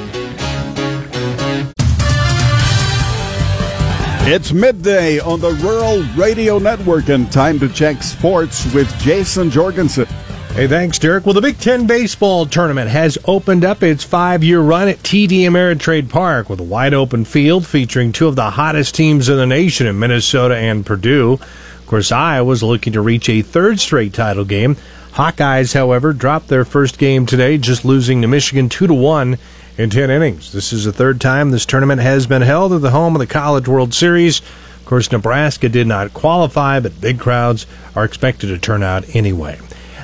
It's 4.32 4.52
midday 4.52 5.18
on 5.18 5.40
the 5.40 5.50
Rural 5.54 6.04
Radio 6.16 6.60
Network 6.60 7.08
and 7.08 7.32
time 7.32 7.58
to 7.58 7.68
check 7.68 8.00
sports 8.00 8.72
with 8.72 8.88
Jason 9.00 9.50
Jorgensen. 9.50 10.06
Hey, 10.54 10.68
thanks, 10.68 11.00
Derek. 11.00 11.26
Well, 11.26 11.34
the 11.34 11.40
Big 11.40 11.58
Ten 11.58 11.88
baseball 11.88 12.46
tournament 12.46 12.90
has 12.90 13.18
opened 13.24 13.64
up 13.64 13.82
its 13.82 14.04
five 14.04 14.44
year 14.44 14.60
run 14.60 14.86
at 14.86 14.98
TD 14.98 15.40
Ameritrade 15.40 16.08
Park 16.08 16.48
with 16.48 16.60
a 16.60 16.62
wide 16.62 16.94
open 16.94 17.24
field 17.24 17.66
featuring 17.66 18.12
two 18.12 18.28
of 18.28 18.36
the 18.36 18.50
hottest 18.50 18.94
teams 18.94 19.28
in 19.28 19.36
the 19.36 19.46
nation 19.46 19.88
in 19.88 19.98
Minnesota 19.98 20.54
and 20.54 20.86
Purdue. 20.86 21.32
Of 21.32 21.86
course, 21.88 22.12
Iowa's 22.12 22.62
looking 22.62 22.92
to 22.92 23.00
reach 23.00 23.28
a 23.28 23.42
third 23.42 23.80
straight 23.80 24.14
title 24.14 24.44
game. 24.44 24.76
Hawkeyes, 25.12 25.74
however, 25.74 26.12
dropped 26.12 26.46
their 26.46 26.64
first 26.64 26.98
game 26.98 27.26
today, 27.26 27.58
just 27.58 27.84
losing 27.84 28.22
to 28.22 28.28
Michigan 28.28 28.68
2 28.68 28.86
to 28.86 28.94
1 28.94 29.38
in 29.80 29.88
10 29.88 30.10
innings. 30.10 30.52
This 30.52 30.74
is 30.74 30.84
the 30.84 30.92
third 30.92 31.22
time 31.22 31.50
this 31.50 31.64
tournament 31.64 32.02
has 32.02 32.26
been 32.26 32.42
held 32.42 32.74
at 32.74 32.82
the 32.82 32.90
home 32.90 33.14
of 33.14 33.18
the 33.18 33.26
College 33.26 33.66
World 33.66 33.94
Series. 33.94 34.40
Of 34.40 34.84
course, 34.84 35.10
Nebraska 35.10 35.70
did 35.70 35.86
not 35.86 36.12
qualify, 36.12 36.80
but 36.80 37.00
big 37.00 37.18
crowds 37.18 37.66
are 37.96 38.04
expected 38.04 38.48
to 38.48 38.58
turn 38.58 38.82
out 38.82 39.16
anyway. 39.16 39.58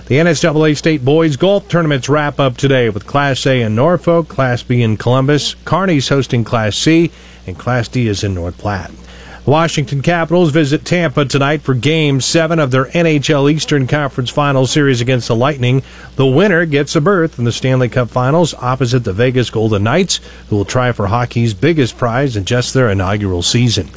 The 0.06 0.16
NSAA 0.16 0.78
State 0.78 1.04
Boys 1.04 1.36
Golf 1.36 1.68
Tournaments 1.68 2.08
wrap 2.08 2.40
up 2.40 2.56
today 2.56 2.88
with 2.88 3.06
Class 3.06 3.44
A 3.44 3.60
in 3.60 3.74
Norfolk, 3.74 4.28
Class 4.28 4.62
B 4.62 4.80
in 4.80 4.96
Columbus, 4.96 5.56
Kearney's 5.66 6.08
hosting 6.08 6.42
Class 6.42 6.74
C, 6.74 7.10
and 7.46 7.58
Class 7.58 7.88
D 7.88 8.08
is 8.08 8.24
in 8.24 8.32
North 8.32 8.56
Platte. 8.56 8.92
Washington 9.46 10.02
Capitals 10.02 10.50
visit 10.50 10.85
Tampa 10.85 11.24
tonight 11.24 11.62
for 11.62 11.72
Game 11.72 12.20
7 12.20 12.59
of 12.59 12.72
their 12.72 12.87
NHL 12.87 13.48
Eastern 13.48 13.87
Conference 13.87 14.28
Final 14.28 14.66
Series 14.66 15.00
against 15.00 15.28
the 15.28 15.37
Lightning. 15.37 15.85
The 16.16 16.26
winner 16.26 16.66
gets 16.66 16.96
a 16.96 17.00
berth 17.00 17.38
in 17.38 17.44
the 17.44 17.52
Stanley 17.52 17.88
Cup 17.88 18.11
Finals 18.11 18.54
opposite 18.54 19.04
the 19.04 19.12
Vegas 19.12 19.48
Golden 19.50 19.85
Knights, 19.85 20.18
who 20.48 20.56
will 20.56 20.64
try 20.64 20.90
for 20.90 21.06
hockey's 21.06 21.54
biggest 21.54 21.96
prize 21.96 22.37
in 22.37 22.44
just 22.44 22.74
their 22.74 22.90
inaugural 22.90 23.40
season. 23.40 23.88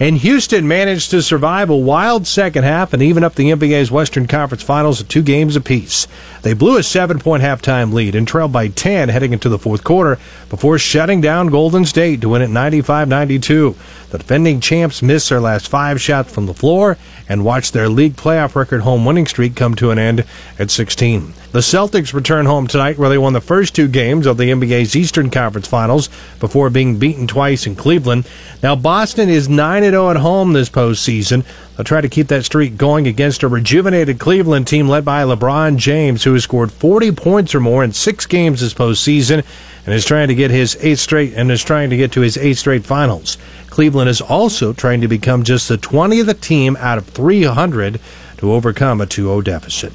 And 0.00 0.16
Houston 0.18 0.68
managed 0.68 1.10
to 1.10 1.22
survive 1.22 1.70
a 1.70 1.76
wild 1.76 2.24
second 2.24 2.62
half 2.62 2.92
and 2.92 3.02
even 3.02 3.24
up 3.24 3.34
the 3.34 3.50
NBA's 3.50 3.90
Western 3.90 4.28
Conference 4.28 4.62
Finals 4.62 5.00
at 5.00 5.08
two 5.08 5.22
games 5.22 5.56
apiece. 5.56 6.06
They 6.42 6.52
blew 6.52 6.76
a 6.76 6.84
seven 6.84 7.18
point 7.18 7.42
halftime 7.42 7.92
lead 7.92 8.14
and 8.14 8.26
trailed 8.26 8.52
by 8.52 8.68
10 8.68 9.08
heading 9.08 9.32
into 9.32 9.48
the 9.48 9.58
fourth 9.58 9.82
quarter 9.82 10.20
before 10.50 10.78
shutting 10.78 11.20
down 11.20 11.48
Golden 11.48 11.84
State 11.84 12.20
to 12.20 12.28
win 12.28 12.42
it 12.42 12.48
95 12.48 13.08
92. 13.08 13.74
The 14.10 14.18
defending 14.18 14.60
champs 14.60 15.02
missed 15.02 15.30
their 15.30 15.40
last 15.40 15.66
five 15.66 16.00
shots 16.00 16.32
from 16.32 16.46
the 16.46 16.54
floor 16.54 16.96
and 17.28 17.44
watched 17.44 17.72
their 17.72 17.88
league 17.88 18.16
playoff 18.16 18.54
record 18.54 18.80
home 18.80 19.04
winning 19.04 19.26
streak 19.26 19.54
come 19.54 19.74
to 19.74 19.90
an 19.90 19.98
end 19.98 20.24
at 20.58 20.70
16. 20.70 21.34
The 21.52 21.60
Celtics 21.60 22.12
return 22.12 22.46
home 22.46 22.66
tonight 22.66 22.98
where 22.98 23.08
they 23.08 23.18
won 23.18 23.32
the 23.32 23.40
first 23.40 23.74
two 23.74 23.88
games 23.88 24.26
of 24.26 24.36
the 24.36 24.50
NBA's 24.50 24.94
Eastern 24.94 25.30
Conference 25.30 25.66
Finals 25.66 26.08
before 26.40 26.70
being 26.70 26.98
beaten 26.98 27.26
twice 27.26 27.66
in 27.66 27.74
Cleveland. 27.74 28.28
Now 28.62 28.76
Boston 28.76 29.28
is 29.28 29.48
9 29.48 29.82
0 29.82 30.10
at 30.10 30.16
home 30.16 30.52
this 30.52 30.68
postseason. 30.68 31.44
They'll 31.78 31.84
try 31.84 32.00
to 32.00 32.08
keep 32.08 32.26
that 32.26 32.44
streak 32.44 32.76
going 32.76 33.06
against 33.06 33.44
a 33.44 33.48
rejuvenated 33.48 34.18
Cleveland 34.18 34.66
team 34.66 34.88
led 34.88 35.04
by 35.04 35.22
LeBron 35.22 35.76
James, 35.76 36.24
who 36.24 36.32
has 36.32 36.42
scored 36.42 36.72
40 36.72 37.12
points 37.12 37.54
or 37.54 37.60
more 37.60 37.84
in 37.84 37.92
six 37.92 38.26
games 38.26 38.60
this 38.60 38.74
postseason 38.74 39.44
and 39.86 39.94
is 39.94 40.04
trying 40.04 40.26
to 40.26 40.34
get 40.34 40.50
his 40.50 40.76
eighth 40.80 40.98
straight 40.98 41.34
and 41.34 41.52
is 41.52 41.62
trying 41.62 41.88
to 41.90 41.96
get 41.96 42.10
to 42.10 42.20
his 42.20 42.36
eighth 42.36 42.58
straight 42.58 42.84
finals. 42.84 43.38
Cleveland 43.70 44.10
is 44.10 44.20
also 44.20 44.72
trying 44.72 45.00
to 45.02 45.06
become 45.06 45.44
just 45.44 45.68
the 45.68 45.78
20th 45.78 46.40
team 46.40 46.76
out 46.80 46.98
of 46.98 47.06
300 47.06 48.00
to 48.38 48.52
overcome 48.52 49.00
a 49.00 49.06
2-0 49.06 49.44
deficit. 49.44 49.92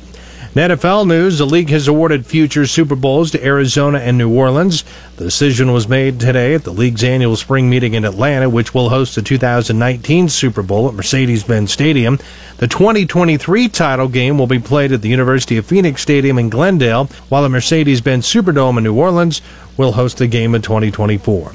In 0.55 0.69
NFL 0.69 1.07
news, 1.07 1.39
the 1.39 1.47
league 1.47 1.71
has 1.71 1.87
awarded 1.87 2.27
future 2.27 2.67
Super 2.67 2.95
Bowls 2.95 3.31
to 3.31 3.43
Arizona 3.43 3.97
and 3.97 4.19
New 4.19 4.31
Orleans. 4.31 4.83
The 5.15 5.23
decision 5.23 5.73
was 5.73 5.87
made 5.87 6.19
today 6.19 6.53
at 6.53 6.63
the 6.63 6.71
league's 6.71 7.03
annual 7.03 7.35
spring 7.35 7.71
meeting 7.71 7.95
in 7.95 8.05
Atlanta, 8.05 8.47
which 8.47 8.71
will 8.71 8.89
host 8.89 9.15
the 9.15 9.23
2019 9.23 10.29
Super 10.29 10.61
Bowl 10.61 10.87
at 10.87 10.93
Mercedes-Benz 10.93 11.71
Stadium. 11.71 12.19
The 12.57 12.67
2023 12.67 13.67
title 13.67 14.07
game 14.07 14.37
will 14.37 14.45
be 14.45 14.59
played 14.59 14.91
at 14.91 15.01
the 15.01 15.09
University 15.09 15.57
of 15.57 15.65
Phoenix 15.65 16.03
Stadium 16.03 16.37
in 16.37 16.51
Glendale, 16.51 17.05
while 17.29 17.41
the 17.41 17.49
Mercedes-Benz 17.49 18.31
Superdome 18.31 18.77
in 18.77 18.83
New 18.83 18.93
Orleans 18.93 19.41
will 19.75 19.93
host 19.93 20.19
the 20.19 20.27
game 20.27 20.53
in 20.53 20.61
2024. 20.61 21.51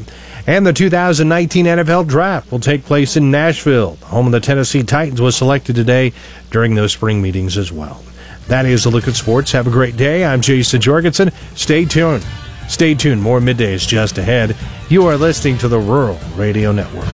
And 0.49 0.67
the 0.67 0.73
2019 0.73 1.67
NFL 1.67 2.09
Draft 2.09 2.51
will 2.51 2.59
take 2.59 2.85
place 2.85 3.17
in 3.17 3.31
Nashville. 3.31 3.93
The 3.93 4.07
home 4.07 4.27
of 4.27 4.33
the 4.33 4.41
Tennessee 4.41 4.83
Titans 4.83 5.21
was 5.21 5.37
selected 5.37 5.77
today 5.77 6.13
during 6.51 6.75
those 6.75 6.91
spring 6.91 7.23
meetings 7.23 7.57
as 7.57 7.71
well. 7.71 8.03
That 8.49 8.65
is 8.65 8.87
a 8.87 8.91
look 8.91 9.07
at 9.07 9.15
sports. 9.15 9.53
Have 9.53 9.67
a 9.67 9.71
great 9.71 9.97
day. 9.99 10.25
I'm 10.25 10.41
Jason 10.41 10.81
Jorgensen. 10.81 11.31
Stay 11.55 11.85
tuned. 11.85 12.27
Stay 12.67 12.95
tuned. 12.95 13.21
More 13.21 13.41
midday 13.41 13.75
is 13.75 13.87
just 13.87 14.17
ahead. 14.17 14.57
You 14.89 15.07
are 15.07 15.19
listening 15.19 15.59
to 15.59 15.69
the 15.69 15.79
Rural 15.79 16.19
Radio 16.35 16.73
Network. 16.73 17.11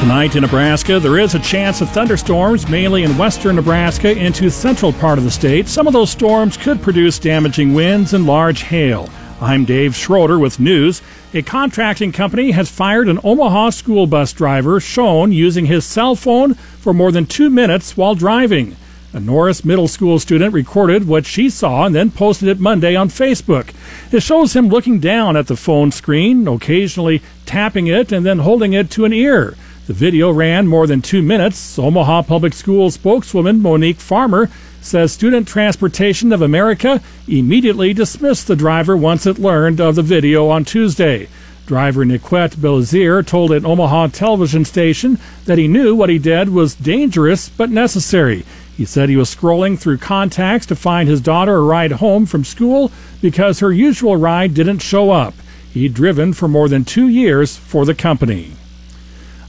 Tonight 0.00 0.36
in 0.36 0.40
Nebraska, 0.40 0.98
there 0.98 1.18
is 1.18 1.34
a 1.34 1.38
chance 1.40 1.82
of 1.82 1.90
thunderstorms, 1.90 2.66
mainly 2.70 3.02
in 3.02 3.18
western 3.18 3.56
Nebraska 3.56 4.16
into 4.16 4.48
central 4.48 4.94
part 4.94 5.18
of 5.18 5.24
the 5.24 5.30
state. 5.30 5.68
Some 5.68 5.86
of 5.86 5.92
those 5.92 6.10
storms 6.10 6.56
could 6.56 6.80
produce 6.80 7.18
damaging 7.18 7.74
winds 7.74 8.14
and 8.14 8.26
large 8.26 8.62
hail. 8.62 9.10
I'm 9.40 9.64
Dave 9.64 9.94
Schroeder 9.94 10.36
with 10.36 10.58
news. 10.58 11.00
A 11.32 11.42
contracting 11.42 12.10
company 12.10 12.50
has 12.50 12.68
fired 12.68 13.08
an 13.08 13.20
Omaha 13.22 13.70
school 13.70 14.08
bus 14.08 14.32
driver 14.32 14.80
shown 14.80 15.30
using 15.30 15.66
his 15.66 15.84
cell 15.84 16.16
phone 16.16 16.54
for 16.54 16.92
more 16.92 17.12
than 17.12 17.24
two 17.24 17.48
minutes 17.48 17.96
while 17.96 18.16
driving. 18.16 18.74
A 19.12 19.20
Norris 19.20 19.64
Middle 19.64 19.86
School 19.86 20.18
student 20.18 20.52
recorded 20.52 21.06
what 21.06 21.24
she 21.24 21.48
saw 21.50 21.84
and 21.84 21.94
then 21.94 22.10
posted 22.10 22.48
it 22.48 22.58
Monday 22.58 22.96
on 22.96 23.10
Facebook. 23.10 23.72
It 24.10 24.24
shows 24.24 24.56
him 24.56 24.70
looking 24.70 24.98
down 24.98 25.36
at 25.36 25.46
the 25.46 25.56
phone 25.56 25.92
screen, 25.92 26.48
occasionally 26.48 27.22
tapping 27.46 27.86
it 27.86 28.10
and 28.10 28.26
then 28.26 28.40
holding 28.40 28.72
it 28.72 28.90
to 28.90 29.04
an 29.04 29.12
ear. 29.12 29.56
The 29.86 29.92
video 29.92 30.32
ran 30.32 30.66
more 30.66 30.88
than 30.88 31.00
two 31.00 31.22
minutes. 31.22 31.78
Omaha 31.78 32.22
Public 32.22 32.54
Schools 32.54 32.94
spokeswoman 32.94 33.62
Monique 33.62 34.00
Farmer 34.00 34.50
says 34.88 35.12
Student 35.12 35.46
Transportation 35.46 36.32
of 36.32 36.40
America 36.40 37.02
immediately 37.28 37.92
dismissed 37.92 38.46
the 38.46 38.56
driver 38.56 38.96
once 38.96 39.26
it 39.26 39.38
learned 39.38 39.80
of 39.80 39.94
the 39.94 40.02
video 40.02 40.48
on 40.48 40.64
Tuesday. 40.64 41.28
Driver 41.66 42.06
Niquette 42.06 42.56
Belazier 42.56 43.22
told 43.22 43.52
an 43.52 43.66
Omaha 43.66 44.06
television 44.06 44.64
station 44.64 45.18
that 45.44 45.58
he 45.58 45.68
knew 45.68 45.94
what 45.94 46.08
he 46.08 46.18
did 46.18 46.48
was 46.48 46.74
dangerous 46.74 47.50
but 47.50 47.68
necessary. 47.68 48.46
He 48.74 48.86
said 48.86 49.10
he 49.10 49.16
was 49.18 49.34
scrolling 49.34 49.78
through 49.78 49.98
contacts 49.98 50.64
to 50.66 50.76
find 50.76 51.06
his 51.06 51.20
daughter 51.20 51.56
a 51.56 51.62
ride 51.62 51.92
home 51.92 52.24
from 52.24 52.44
school 52.44 52.90
because 53.20 53.60
her 53.60 53.70
usual 53.70 54.16
ride 54.16 54.54
didn't 54.54 54.78
show 54.78 55.10
up. 55.10 55.34
He'd 55.70 55.92
driven 55.92 56.32
for 56.32 56.48
more 56.48 56.70
than 56.70 56.86
two 56.86 57.08
years 57.08 57.58
for 57.58 57.84
the 57.84 57.94
company. 57.94 58.52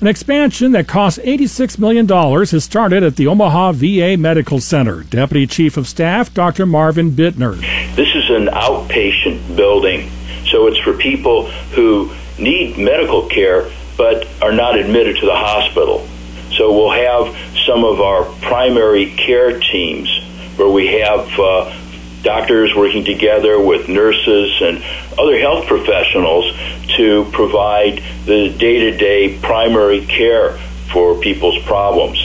An 0.02 0.08
expansion 0.08 0.72
that 0.72 0.88
cost 0.88 1.20
$86 1.20 1.78
million 1.78 2.08
has 2.08 2.64
started 2.64 3.04
at 3.04 3.18
the 3.18 3.28
Omaha 3.28 3.74
VA 3.74 4.16
Medical 4.18 4.62
Center. 4.62 5.04
Deputy 5.04 5.46
Chief 5.46 5.76
of 5.76 5.90
Staff 5.90 6.34
Dr. 6.34 6.66
Marvin 6.66 7.12
Bittner. 7.12 7.60
This 7.98 8.08
is 8.16 8.30
an 8.30 8.46
outpatient 8.46 9.58
building, 9.58 10.10
so 10.50 10.68
it's 10.68 10.78
for 10.78 10.94
people 10.94 11.50
who 11.76 12.14
need 12.38 12.78
medical 12.78 13.28
care 13.28 13.70
but 13.98 14.26
are 14.42 14.54
not 14.54 14.80
admitted 14.80 15.18
to 15.18 15.26
the 15.26 15.36
hospital. 15.36 16.08
So 16.54 16.72
we'll 16.72 16.92
have 16.92 17.36
some 17.66 17.84
of 17.84 18.00
our 18.00 18.24
primary 18.42 19.12
care 19.18 19.60
teams 19.60 20.10
where 20.56 20.70
we 20.70 20.88
have 21.02 21.28
uh, 21.38 21.79
doctors 22.24 22.74
working 22.76 23.06
together 23.06 23.60
with 23.60 23.88
nurses 23.88 24.62
and 24.62 24.84
other 25.18 25.40
health 25.40 25.66
professionals 25.68 26.52
to 26.98 27.26
provide 27.32 28.02
the 28.26 28.54
day 28.58 28.92
to 28.92 28.98
day 28.98 29.38
primary 29.42 30.06
care 30.06 30.58
for 30.92 31.20
people's 31.20 31.62
problems. 31.64 32.20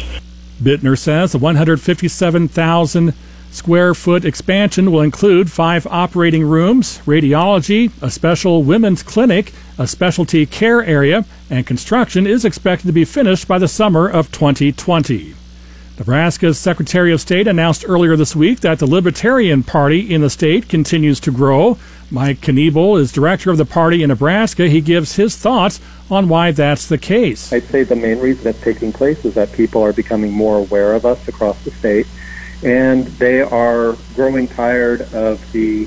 Bittner 0.63 0.99
says 0.99 1.33
the 1.33 1.39
157,000 1.39 3.15
square 3.51 3.95
foot 3.95 4.25
expansion 4.25 4.91
will 4.91 5.03
include 5.03 5.51
five 5.51 5.87
operating 5.87 6.45
rooms, 6.45 6.99
radiology, 7.07 7.91
a 8.03 8.11
special 8.11 8.65
women's 8.65 9.03
clinic, 9.03 9.53
a 9.79 9.87
specialty 9.87 10.45
care 10.45 10.83
area, 10.85 11.25
and 11.51 11.67
construction 11.67 12.27
is 12.27 12.45
expected 12.45 12.87
to 12.87 12.93
be 12.93 13.05
finished 13.05 13.47
by 13.47 13.59
the 13.59 13.69
summer 13.69 14.09
of 14.09 14.33
2020. 14.33 15.35
Nebraska's 15.99 16.59
Secretary 16.59 17.13
of 17.13 17.21
State 17.21 17.47
announced 17.47 17.85
earlier 17.87 18.17
this 18.17 18.35
week 18.35 18.61
that 18.61 18.81
the 18.81 18.87
Libertarian 18.87 19.63
Party 19.63 20.13
in 20.13 20.23
the 20.23 20.31
state 20.31 20.69
continues 20.69 21.21
to 21.21 21.31
grow. 21.31 21.79
Mike 22.11 22.41
Kniebel 22.41 22.99
is 22.99 23.13
director 23.13 23.53
of 23.53 23.59
the 23.59 23.65
party 23.65 24.03
in 24.03 24.09
Nebraska. 24.09 24.69
He 24.69 24.81
gives 24.81 25.15
his 25.15 25.37
thoughts 25.37 25.81
on 26.11 26.29
why 26.29 26.51
that's 26.51 26.89
the 26.89 26.99
case. 26.99 27.53
I'd 27.53 27.63
say 27.65 27.85
the 27.85 27.95
main 27.95 28.19
reason 28.19 28.43
that's 28.43 28.61
taking 28.61 28.93
place 28.93 29.25
is 29.25 29.35
that 29.35 29.53
people 29.53 29.83
are 29.83 29.93
becoming 29.93 30.33
more 30.33 30.59
aware 30.59 30.95
of 30.95 31.07
us 31.07 31.29
across 31.29 31.63
the 31.65 31.71
state, 31.71 32.09
and 32.65 33.07
they 33.19 33.41
are 33.41 33.97
growing 34.17 34.49
tired 34.49 35.03
of 35.15 35.53
the 35.53 35.87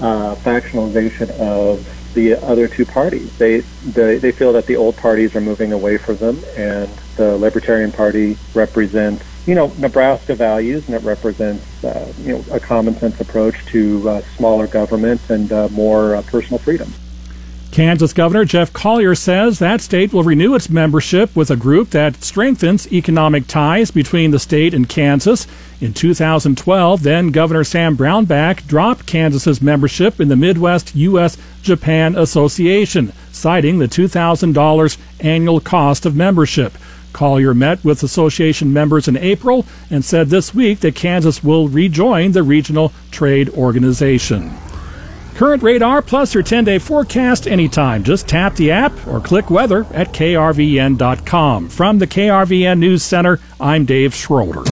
uh, 0.00 0.34
factionalization 0.36 1.30
of 1.38 1.86
the 2.14 2.34
other 2.42 2.68
two 2.68 2.86
parties. 2.86 3.36
They, 3.36 3.60
they 3.84 4.16
they 4.16 4.32
feel 4.32 4.52
that 4.54 4.66
the 4.66 4.76
old 4.76 4.96
parties 4.96 5.36
are 5.36 5.40
moving 5.42 5.72
away 5.72 5.98
from 5.98 6.16
them, 6.16 6.40
and 6.56 6.90
the 7.16 7.36
Libertarian 7.36 7.92
Party 7.92 8.38
represents 8.54 9.24
you 9.46 9.54
know 9.54 9.72
Nebraska 9.78 10.34
values, 10.34 10.86
and 10.86 10.94
it 10.94 11.02
represents 11.02 11.84
uh, 11.84 12.12
you 12.20 12.34
know 12.34 12.44
a 12.52 12.60
common 12.60 12.94
sense 12.94 13.20
approach 13.20 13.64
to 13.66 14.08
uh, 14.08 14.20
smaller 14.36 14.66
government 14.66 15.20
and 15.30 15.52
uh, 15.52 15.68
more 15.70 16.16
uh, 16.16 16.22
personal 16.22 16.58
freedom. 16.58 16.92
Kansas 17.72 18.12
Governor 18.12 18.44
Jeff 18.44 18.70
Colyer 18.74 19.14
says 19.14 19.58
that 19.58 19.80
state 19.80 20.12
will 20.12 20.22
renew 20.22 20.54
its 20.54 20.68
membership 20.68 21.34
with 21.34 21.50
a 21.50 21.56
group 21.56 21.88
that 21.90 22.22
strengthens 22.22 22.92
economic 22.92 23.46
ties 23.46 23.90
between 23.90 24.30
the 24.30 24.38
state 24.38 24.74
and 24.74 24.86
Kansas. 24.86 25.46
In 25.80 25.94
2012, 25.94 27.02
then 27.02 27.30
Governor 27.30 27.64
Sam 27.64 27.96
Brownback 27.96 28.66
dropped 28.66 29.06
Kansas's 29.06 29.62
membership 29.62 30.20
in 30.20 30.28
the 30.28 30.36
Midwest 30.36 30.94
U.S. 30.94 31.38
Japan 31.62 32.14
Association, 32.14 33.10
citing 33.32 33.78
the 33.78 33.88
$2,000 33.88 34.98
annual 35.20 35.58
cost 35.58 36.04
of 36.04 36.14
membership. 36.14 36.74
Colyer 37.12 37.54
met 37.54 37.84
with 37.84 38.02
association 38.02 38.72
members 38.72 39.08
in 39.08 39.16
April 39.16 39.66
and 39.90 40.04
said 40.04 40.28
this 40.28 40.54
week 40.54 40.80
that 40.80 40.94
Kansas 40.94 41.44
will 41.44 41.68
rejoin 41.68 42.32
the 42.32 42.42
regional 42.42 42.92
trade 43.10 43.48
organization. 43.50 44.52
Current 45.34 45.62
radar 45.62 46.02
plus 46.02 46.34
your 46.34 46.42
10 46.42 46.64
day 46.64 46.78
forecast 46.78 47.46
anytime. 47.46 48.04
Just 48.04 48.28
tap 48.28 48.54
the 48.56 48.70
app 48.70 48.92
or 49.06 49.20
click 49.20 49.50
weather 49.50 49.86
at 49.92 50.12
krvn.com. 50.12 51.68
From 51.68 51.98
the 51.98 52.06
KRVN 52.06 52.78
News 52.78 53.02
Center, 53.02 53.40
I'm 53.60 53.84
Dave 53.84 54.14
Schroeder. 54.14 54.71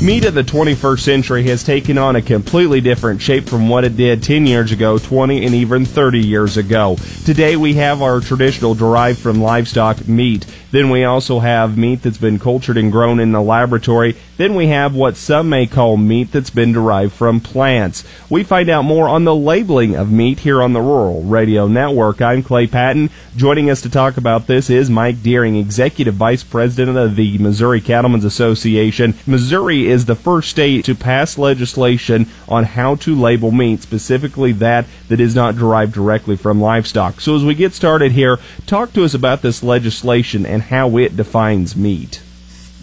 Meat 0.00 0.26
of 0.26 0.34
the 0.34 0.44
21st 0.44 1.00
century 1.00 1.42
has 1.42 1.64
taken 1.64 1.98
on 1.98 2.14
a 2.14 2.22
completely 2.22 2.80
different 2.80 3.20
shape 3.20 3.48
from 3.48 3.68
what 3.68 3.84
it 3.84 3.96
did 3.96 4.22
10 4.22 4.46
years 4.46 4.70
ago, 4.70 4.96
20, 4.96 5.44
and 5.44 5.56
even 5.56 5.84
30 5.84 6.20
years 6.20 6.56
ago. 6.56 6.96
Today 7.24 7.56
we 7.56 7.74
have 7.74 8.00
our 8.00 8.20
traditional 8.20 8.76
derived 8.76 9.18
from 9.18 9.42
livestock 9.42 10.06
meat. 10.06 10.46
Then 10.70 10.90
we 10.90 11.02
also 11.02 11.40
have 11.40 11.76
meat 11.76 12.02
that's 12.02 12.16
been 12.16 12.38
cultured 12.38 12.76
and 12.76 12.92
grown 12.92 13.18
in 13.18 13.32
the 13.32 13.42
laboratory. 13.42 14.16
Then 14.38 14.54
we 14.54 14.68
have 14.68 14.94
what 14.94 15.16
some 15.16 15.48
may 15.48 15.66
call 15.66 15.96
meat 15.96 16.30
that's 16.30 16.50
been 16.50 16.72
derived 16.72 17.12
from 17.12 17.40
plants. 17.40 18.04
We 18.30 18.44
find 18.44 18.68
out 18.68 18.82
more 18.84 19.08
on 19.08 19.24
the 19.24 19.34
labeling 19.34 19.96
of 19.96 20.12
meat 20.12 20.38
here 20.38 20.62
on 20.62 20.74
the 20.74 20.80
Rural 20.80 21.24
Radio 21.24 21.66
Network. 21.66 22.22
I'm 22.22 22.44
Clay 22.44 22.68
Patton. 22.68 23.10
Joining 23.36 23.68
us 23.68 23.80
to 23.82 23.90
talk 23.90 24.16
about 24.16 24.46
this 24.46 24.70
is 24.70 24.88
Mike 24.88 25.24
Deering, 25.24 25.56
Executive 25.56 26.14
Vice 26.14 26.44
President 26.44 26.96
of 26.96 27.16
the 27.16 27.36
Missouri 27.38 27.80
Cattlemen's 27.80 28.24
Association. 28.24 29.14
Missouri 29.26 29.88
is 29.88 30.06
the 30.06 30.14
first 30.14 30.50
state 30.50 30.84
to 30.84 30.94
pass 30.94 31.36
legislation 31.36 32.28
on 32.48 32.62
how 32.62 32.94
to 32.94 33.20
label 33.20 33.50
meat, 33.50 33.82
specifically 33.82 34.52
that 34.52 34.86
that 35.08 35.18
is 35.18 35.34
not 35.34 35.56
derived 35.56 35.94
directly 35.94 36.36
from 36.36 36.60
livestock. 36.60 37.20
So 37.20 37.34
as 37.34 37.44
we 37.44 37.56
get 37.56 37.74
started 37.74 38.12
here, 38.12 38.38
talk 38.68 38.92
to 38.92 39.02
us 39.02 39.14
about 39.14 39.42
this 39.42 39.64
legislation 39.64 40.46
and 40.46 40.62
how 40.62 40.96
it 40.96 41.16
defines 41.16 41.74
meat. 41.74 42.22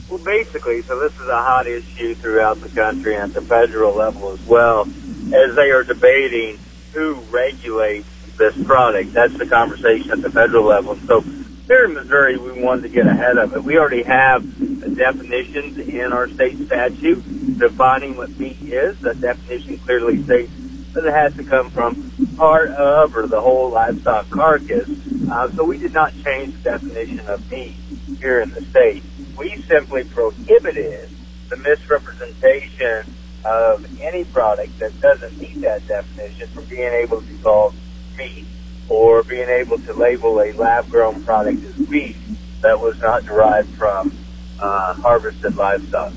Well, 0.10 0.24
basically, 0.24 0.84
so 0.84 1.00
this 1.00 1.14
is 1.14 1.28
a 1.28 1.42
hot 1.42 1.66
issue 1.66 2.14
throughout 2.16 2.62
the 2.62 2.70
country 2.70 3.16
and 3.16 3.24
at 3.24 3.34
the 3.34 3.42
federal 3.42 3.96
level 3.96 4.34
as 4.34 4.46
well, 4.46 4.82
as 4.82 5.56
they 5.56 5.72
are 5.72 5.84
debating 5.84 6.60
who 6.94 7.16
regulates 7.32 8.08
this 8.38 8.56
product. 8.64 9.14
That's 9.14 9.38
the 9.38 9.48
conversation 9.48 10.12
at 10.12 10.22
the 10.22 10.30
federal 10.30 10.66
level. 10.66 10.96
So 11.08 11.22
here 11.22 11.86
in 11.86 11.94
Missouri, 11.94 12.38
we 12.38 12.62
wanted 12.62 12.84
to 12.84 12.90
get 12.90 13.08
ahead 13.08 13.38
of 13.38 13.54
it. 13.56 13.64
We 13.64 13.80
already 13.80 14.04
have 14.04 14.44
definitions 14.96 15.80
in 15.80 16.14
our 16.14 16.30
state 16.30 16.60
statute 16.68 17.58
defining 17.58 18.16
what 18.16 18.38
meat 18.38 18.62
is. 18.62 19.00
That 19.00 19.20
definition 19.20 19.80
clearly 19.80 20.24
states 20.24 20.52
that 20.94 21.06
it 21.06 21.14
has 21.14 21.36
to 21.36 21.44
come 21.44 21.72
from 21.72 22.12
part 22.38 22.70
of 22.70 23.16
or 23.18 23.26
the 23.28 23.42
whole 23.42 23.72
livestock 23.72 24.30
carcass. 24.30 24.88
Uh, 25.30 25.52
so 25.52 25.64
we 25.64 25.80
did 25.80 25.94
not 25.94 26.14
change 26.24 26.54
the 26.54 26.72
definition 26.72 27.22
of 27.22 27.50
meat 27.52 27.76
here 28.20 28.42
in 28.42 28.52
the 28.52 28.62
state. 28.62 29.04
We 29.38 29.62
simply 29.64 30.04
prohibited 30.06 31.10
the 31.50 31.58
misrepresentation 31.58 33.14
of 33.44 34.02
any 34.02 34.24
product 34.26 34.80
that 34.80 35.00
doesn't 35.02 35.38
meet 35.40 35.62
that 35.62 35.88
definition 35.88 36.48
from 36.50 36.66
being 36.66 36.92
able 36.92 37.22
to 37.22 37.28
be 37.28 37.38
called 37.38 37.76
meat 38.18 38.46
or 38.90 39.24
being 39.24 39.50
able 39.50 39.78
to 39.80 39.94
label 39.94 40.42
a 40.42 40.52
lab 40.54 40.90
grown 40.90 41.24
product 41.24 41.64
as 41.64 41.90
meat 41.90 42.16
that 42.62 42.80
was 42.80 43.00
not 43.00 43.26
derived 43.26 43.70
from 43.76 44.12
uh, 44.60 44.94
harvested 44.96 45.56
livestock. 45.56 46.14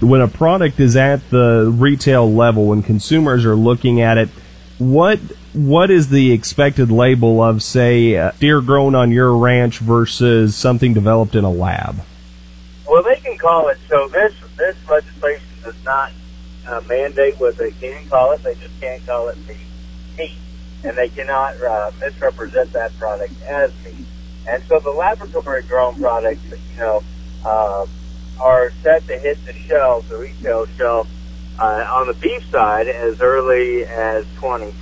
When 0.00 0.22
a 0.22 0.28
product 0.28 0.80
is 0.80 0.96
at 0.96 1.28
the 1.30 1.70
retail 1.74 2.32
level, 2.32 2.66
when 2.66 2.82
consumers 2.82 3.44
are 3.44 3.56
looking 3.56 4.00
at 4.00 4.16
it, 4.16 4.30
what 4.78 5.18
what 5.52 5.90
is 5.90 6.08
the 6.08 6.32
expected 6.32 6.90
label 6.90 7.42
of, 7.42 7.62
say, 7.62 8.16
uh, 8.16 8.30
deer 8.38 8.60
grown 8.60 8.94
on 8.94 9.10
your 9.10 9.36
ranch 9.36 9.78
versus 9.78 10.56
something 10.56 10.94
developed 10.94 11.34
in 11.34 11.44
a 11.44 11.50
lab? 11.50 12.02
Well, 12.90 13.06
they 13.06 13.20
can 13.22 13.38
call 13.38 13.70
it. 13.70 13.78
So 13.90 14.10
this 14.10 14.34
this 14.58 14.78
legislation 14.90 15.62
does 15.62 15.78
not 15.86 16.10
uh, 16.66 16.82
mandate 16.90 17.38
what 17.38 17.54
they 17.58 17.70
can 17.78 18.10
call 18.10 18.34
it. 18.34 18.42
They 18.42 18.58
just 18.58 18.74
can't 18.82 19.06
call 19.06 19.30
it 19.30 19.38
meat, 19.46 19.70
meat, 20.18 20.42
and 20.82 20.98
they 20.98 21.10
cannot 21.14 21.54
uh, 21.62 21.94
misrepresent 22.02 22.74
that 22.74 22.98
product 22.98 23.38
as 23.46 23.70
meat. 23.86 24.08
And 24.50 24.64
so 24.66 24.82
the 24.82 24.94
laboratory 24.98 25.62
grown 25.70 26.02
products, 26.02 26.42
you 26.50 26.78
know, 26.82 27.06
uh, 27.46 27.86
are 28.42 28.74
set 28.82 29.06
to 29.06 29.16
hit 29.22 29.38
the 29.46 29.54
shelves, 29.70 30.10
the 30.10 30.18
retail 30.18 30.66
shelf, 30.80 31.06
uh, 31.62 31.84
on 32.02 32.10
the 32.10 32.18
beef 32.18 32.42
side 32.50 32.90
as 32.90 33.20
early 33.22 33.86
as 33.86 34.26
2020, 34.42 34.74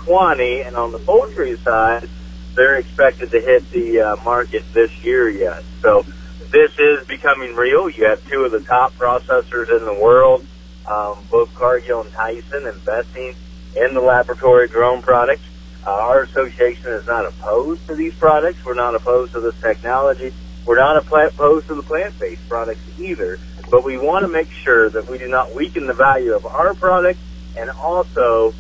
and 0.65 0.81
on 0.81 0.97
the 0.97 1.03
poultry 1.05 1.59
side, 1.67 2.09
they're 2.57 2.81
expected 2.81 3.29
to 3.35 3.41
hit 3.45 3.69
the 3.75 4.01
uh, 4.01 4.25
market 4.25 4.65
this 4.75 4.91
year 5.05 5.29
yet. 5.31 5.69
So 5.85 6.05
this 6.53 6.73
is 6.79 7.05
becoming 7.09 7.55
real. 7.55 7.91
You 7.91 8.09
have 8.09 8.25
two 8.31 8.45
of 8.45 8.53
the 8.53 8.65
top 8.69 8.97
processors 8.97 9.69
in 9.69 9.85
the 9.85 9.99
world, 10.01 10.47
um, 10.89 11.29
both 11.31 11.53
Cargill 11.55 12.03
and 12.03 12.13
Tyson, 12.13 12.69
investing 12.69 13.35
in 13.77 13.95
the 13.95 14.01
laboratory 14.01 14.69
grown 14.69 15.03
products. 15.03 15.45
Uh, 15.87 15.91
our 15.91 16.25
association 16.25 16.93
is 16.99 17.05
not 17.07 17.25
opposed 17.29 17.81
to 17.89 17.97
these 17.97 18.13
products. 18.19 18.59
We're 18.65 18.75
not 18.77 18.95
opposed 18.95 19.33
to 19.35 19.41
this 19.41 19.57
technology. 19.65 20.33
We're 20.67 20.81
not 20.81 20.99
opposed 21.01 21.69
to 21.69 21.75
the 21.77 21.85
plant-based 21.85 22.49
products 22.49 22.85
either. 22.99 23.41
But 23.71 23.85
we 23.85 23.97
want 23.97 24.25
to 24.25 24.33
make 24.33 24.49
sure 24.65 24.91
that 24.91 25.09
we 25.11 25.19
do 25.19 25.29
not 25.29 25.55
weaken 25.57 25.87
the 25.87 25.97
value 25.97 26.37
of 26.37 26.45
our 26.45 26.75
product 26.75 27.21
and 27.57 27.71
also 27.71 28.57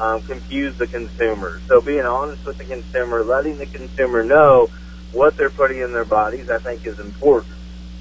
um, 0.00 0.22
confuse 0.24 0.76
the 0.78 0.86
consumer. 0.88 1.60
So 1.68 1.80
being 1.84 2.06
honest 2.08 2.42
with 2.46 2.56
the 2.58 2.64
consumer, 2.64 3.24
letting 3.24 3.58
the 3.58 3.66
consumer 3.68 4.24
know 4.24 4.68
what 5.12 5.36
they're 5.36 5.50
putting 5.50 5.80
in 5.80 5.92
their 5.92 6.04
bodies, 6.04 6.50
I 6.50 6.58
think 6.58 6.86
is 6.86 6.98
important. 6.98 7.54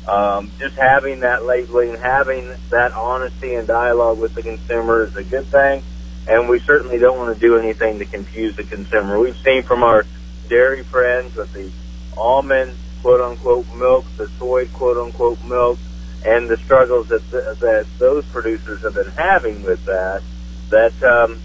Um, 0.07 0.51
just 0.59 0.75
having 0.75 1.19
that 1.19 1.45
labeling, 1.45 1.95
having 1.95 2.55
that 2.69 2.93
honesty 2.93 3.53
and 3.53 3.67
dialogue 3.67 4.19
with 4.19 4.33
the 4.33 4.41
consumer 4.41 5.03
is 5.03 5.15
a 5.15 5.23
good 5.23 5.45
thing. 5.47 5.83
And 6.27 6.49
we 6.49 6.59
certainly 6.59 6.99
don't 6.99 7.17
want 7.17 7.33
to 7.33 7.39
do 7.39 7.57
anything 7.57 7.99
to 7.99 8.05
confuse 8.05 8.55
the 8.55 8.63
consumer. 8.63 9.19
We've 9.19 9.37
seen 9.37 9.63
from 9.63 9.83
our 9.83 10.05
dairy 10.47 10.83
friends 10.83 11.35
with 11.35 11.53
the 11.53 11.71
almond 12.17 12.75
quote 13.01 13.21
unquote 13.21 13.67
milk, 13.75 14.05
the 14.17 14.27
soy 14.39 14.67
quote 14.67 14.97
unquote 14.97 15.43
milk, 15.43 15.79
and 16.25 16.49
the 16.49 16.57
struggles 16.57 17.07
that 17.09 17.29
that 17.31 17.85
those 17.97 18.25
producers 18.25 18.81
have 18.81 18.93
been 18.93 19.11
having 19.11 19.63
with 19.63 19.85
that. 19.85 20.21
That 20.69 21.03
um, 21.03 21.39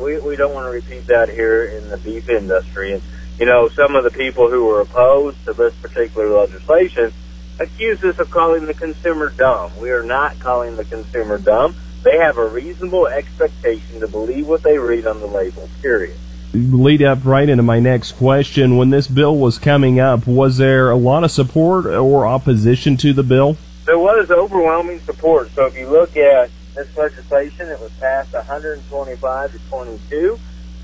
we 0.00 0.18
we 0.18 0.36
don't 0.36 0.54
want 0.54 0.66
to 0.66 0.70
repeat 0.70 1.06
that 1.08 1.28
here 1.28 1.64
in 1.64 1.88
the 1.88 1.98
beef 1.98 2.28
industry. 2.28 3.00
You 3.38 3.46
know, 3.46 3.68
some 3.68 3.96
of 3.96 4.04
the 4.04 4.10
people 4.10 4.50
who 4.50 4.64
were 4.64 4.80
opposed 4.80 5.44
to 5.44 5.52
this 5.52 5.74
particular 5.76 6.28
legislation 6.28 7.12
accuse 7.60 8.02
us 8.04 8.18
of 8.18 8.30
calling 8.30 8.66
the 8.66 8.74
consumer 8.74 9.30
dumb. 9.30 9.72
We 9.78 9.90
are 9.90 10.02
not 10.02 10.38
calling 10.40 10.76
the 10.76 10.84
consumer 10.84 11.38
dumb. 11.38 11.74
They 12.02 12.18
have 12.18 12.36
a 12.36 12.46
reasonable 12.46 13.06
expectation 13.06 14.00
to 14.00 14.08
believe 14.08 14.46
what 14.46 14.62
they 14.62 14.78
read 14.78 15.06
on 15.06 15.20
the 15.20 15.26
label. 15.26 15.68
Period 15.80 16.16
lead 16.54 17.02
up 17.02 17.18
right 17.24 17.48
into 17.48 17.62
my 17.62 17.80
next 17.80 18.12
question. 18.12 18.76
When 18.76 18.90
this 18.90 19.08
bill 19.08 19.36
was 19.36 19.58
coming 19.58 19.98
up, 19.98 20.26
was 20.26 20.56
there 20.56 20.90
a 20.90 20.96
lot 20.96 21.24
of 21.24 21.30
support 21.30 21.86
or 21.86 22.26
opposition 22.26 22.96
to 22.98 23.12
the 23.12 23.22
bill? 23.22 23.56
There 23.84 23.98
was 23.98 24.30
overwhelming 24.30 25.00
support. 25.00 25.50
So 25.50 25.66
if 25.66 25.76
you 25.76 25.88
look 25.88 26.16
at 26.16 26.50
this 26.74 26.96
legislation, 26.96 27.68
it 27.68 27.80
was 27.80 27.90
passed 28.00 28.32
125 28.32 29.52
to 29.52 29.58
22. 29.68 30.38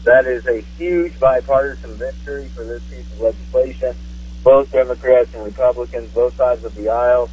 That 0.04 0.26
is 0.26 0.46
a 0.46 0.60
huge 0.78 1.18
bipartisan 1.20 1.94
victory 1.96 2.48
for 2.48 2.64
this 2.64 2.82
piece 2.84 3.06
of 3.12 3.20
legislation. 3.20 3.94
Both 4.42 4.72
Democrats 4.72 5.34
and 5.34 5.44
Republicans, 5.44 6.10
both 6.12 6.36
sides 6.36 6.64
of 6.64 6.74
the 6.74 6.88
aisle, 6.88 7.28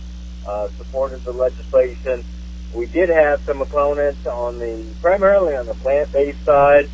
uh, 0.45 0.67
supported 0.77 1.23
the 1.23 1.32
legislation. 1.32 2.25
We 2.73 2.86
did 2.86 3.10
have 3.10 3.41
some 3.41 3.62
opponents 3.62 4.25
on 4.27 4.60
the, 4.60 4.86
primarily 5.01 5.56
on 5.56 5.65
the 5.65 5.73
plant-based 5.75 6.43
side, 6.43 6.89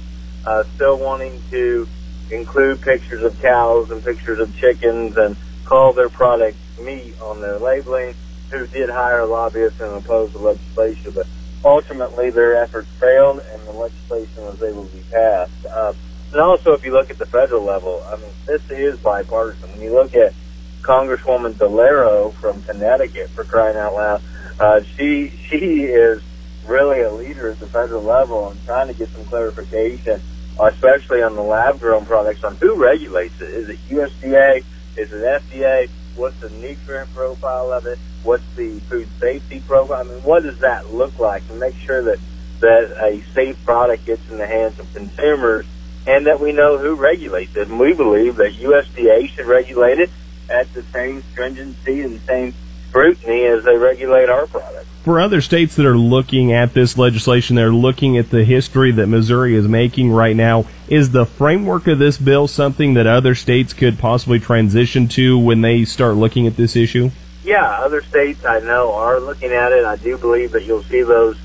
uh, 0.46 0.64
still 0.76 0.98
wanting 1.00 1.42
to 1.50 1.88
include 2.30 2.82
pictures 2.82 3.24
of 3.24 3.40
cows 3.42 3.90
and 3.90 4.04
pictures 4.04 4.40
of 4.40 4.56
chickens 4.58 5.18
and 5.18 5.36
call 5.66 5.94
their 5.94 6.10
product 6.10 6.58
meat 6.82 7.20
on 7.22 7.42
their 7.42 7.58
labeling 7.58 8.14
who 8.52 8.68
did 8.68 8.90
hire 8.90 9.26
lobbyists 9.26 9.80
and 9.80 9.92
oppose 9.94 10.32
the 10.32 10.40
legislation, 10.40 11.12
but 11.12 11.26
ultimately 11.64 12.30
their 12.30 12.62
efforts 12.64 12.90
failed 13.00 13.42
and 13.54 13.68
the 13.68 13.72
legislation 13.72 14.44
was 14.44 14.62
able 14.62 14.86
to 14.86 14.96
be 14.96 15.04
passed. 15.12 15.66
Uh, 15.66 15.94
and 16.32 16.42
also, 16.42 16.74
if 16.74 16.84
you 16.84 16.92
look 16.92 17.12
at 17.12 17.20
the 17.20 17.28
federal 17.28 17.64
level, 17.64 18.04
I 18.08 18.18
mean, 18.18 18.32
this 18.48 18.62
is 18.72 19.00
bipartisan. 19.00 19.72
When 19.72 19.82
you 19.82 19.94
look 19.94 20.16
at 20.16 20.34
Congresswoman 20.82 21.54
DeLauro 21.54 22.34
from 22.34 22.64
Connecticut, 22.64 23.30
for 23.30 23.44
crying 23.44 23.78
out 23.78 23.94
loud, 23.94 24.22
uh, 24.60 24.82
she 24.98 25.32
she 25.50 25.84
is 25.84 26.24
really 26.66 27.02
a 27.02 27.12
leader 27.12 27.52
at 27.52 27.60
the 27.60 27.68
federal 27.68 28.04
level 28.04 28.50
and 28.50 28.66
trying 28.66 28.88
to 28.88 28.94
get 28.94 29.10
some 29.10 29.26
clarification, 29.26 30.22
especially 30.60 31.22
on 31.22 31.36
the 31.36 31.42
lab-grown 31.42 32.06
products, 32.06 32.44
on 32.44 32.56
who 32.58 32.82
regulates 32.82 33.40
it. 33.40 33.50
Is 33.50 33.70
it 33.70 33.80
USDA? 33.90 34.64
Is 34.98 35.12
it 35.12 35.44
FDA? 35.52 35.90
What's 36.16 36.38
the 36.38 36.50
nutrient 36.50 37.14
profile 37.14 37.72
of 37.72 37.86
it? 37.86 38.00
What's 38.24 38.44
the 38.56 38.80
food 38.82 39.08
safety 39.20 39.62
program? 39.68 40.10
I 40.10 40.14
mean, 40.14 40.24
what 40.24 40.44
does 40.44 40.60
that 40.60 40.94
look 40.94 41.20
like? 41.20 41.48
To 41.48 41.54
make 41.56 41.76
sure 41.76 42.02
that 42.04 42.20
that 42.60 42.92
a 43.04 43.22
safe 43.34 43.64
product 43.66 44.06
gets 44.06 44.30
in 44.30 44.38
the 44.38 44.48
hands 44.48 44.80
of 44.80 44.92
consumers, 44.94 45.66
and 46.08 46.26
that 46.28 46.40
we 46.40 46.52
know 46.52 46.78
who 46.78 46.96
regulates 46.96 47.56
it. 47.56 47.68
And 47.68 47.80
we 47.80 47.94
believe 47.94 48.38
that 48.38 48.54
USDA 48.54 49.30
should 49.30 49.46
regulate 49.46 50.00
it 50.00 50.10
at 50.50 50.74
the 50.74 50.84
same 50.84 51.24
stringency 51.32 52.02
and 52.02 52.20
same 52.22 52.54
scrutiny 52.90 53.46
as 53.46 53.64
they 53.64 53.76
regulate 53.76 54.30
our 54.30 54.48
products. 54.48 54.88
For 55.04 55.20
other 55.20 55.42
states 55.42 55.76
that 55.76 55.86
are 55.86 55.98
looking 55.98 56.54
at 56.54 56.74
this 56.74 56.98
legislation, 56.98 57.58
they're 57.58 57.74
looking 57.74 58.18
at 58.18 58.30
the 58.30 58.46
history 58.46 58.92
that 58.94 59.08
Missouri 59.08 59.56
is 59.56 59.68
making 59.68 60.12
right 60.12 60.36
now. 60.36 60.66
Is 60.88 61.12
the 61.12 61.26
framework 61.26 61.88
of 61.88 62.00
this 62.00 62.18
bill 62.18 62.48
something 62.48 62.94
that 62.94 63.08
other 63.08 63.36
states 63.36 63.74
could 63.74 64.00
possibly 64.00 64.40
transition 64.40 65.10
to 65.10 65.38
when 65.38 65.60
they 65.60 65.84
start 65.84 66.16
looking 66.16 66.48
at 66.48 66.56
this 66.56 66.78
issue? 66.78 67.12
Yeah, 67.44 67.80
other 67.84 68.02
states 68.04 68.46
I 68.46 68.60
know 68.60 68.94
are 68.94 69.20
looking 69.20 69.52
at 69.52 69.72
it. 69.74 69.86
I 69.86 69.98
do 69.98 70.18
believe 70.18 70.54
that 70.54 70.64
you'll 70.64 70.84
see 70.84 71.02
those 71.04 71.38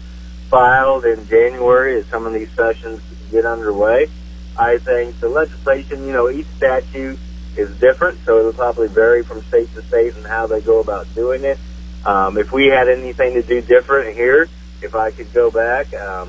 filed 0.49 1.05
in 1.05 1.27
January 1.27 2.01
as 2.01 2.07
some 2.07 2.27
of 2.27 2.33
these 2.33 2.51
sessions 2.53 3.01
get 3.31 3.45
underway. 3.45 4.09
I 4.57 4.79
think 4.79 5.19
the 5.21 5.29
legislation, 5.29 6.07
you 6.07 6.13
know, 6.13 6.31
each 6.31 6.47
statute 6.57 7.19
is 7.57 7.77
different, 7.79 8.19
so 8.25 8.39
it'll 8.39 8.53
probably 8.53 8.89
vary 8.89 9.25
from 9.25 9.43
state 9.43 9.73
to 9.75 9.83
state 9.83 10.15
and 10.15 10.25
how 10.27 10.47
they 10.47 10.61
go 10.61 10.81
about 10.81 11.13
doing 11.15 11.45
it. 11.45 11.59
Um, 12.05 12.39
if 12.39 12.53
we 12.53 12.67
had 12.67 12.89
anything 12.89 13.35
to 13.35 13.43
do 13.43 13.61
different 13.61 14.17
here, 14.17 14.49
if 14.83 14.95
I 14.95 15.11
could 15.11 15.33
go 15.33 15.51
back, 15.51 15.93
um, 15.95 16.29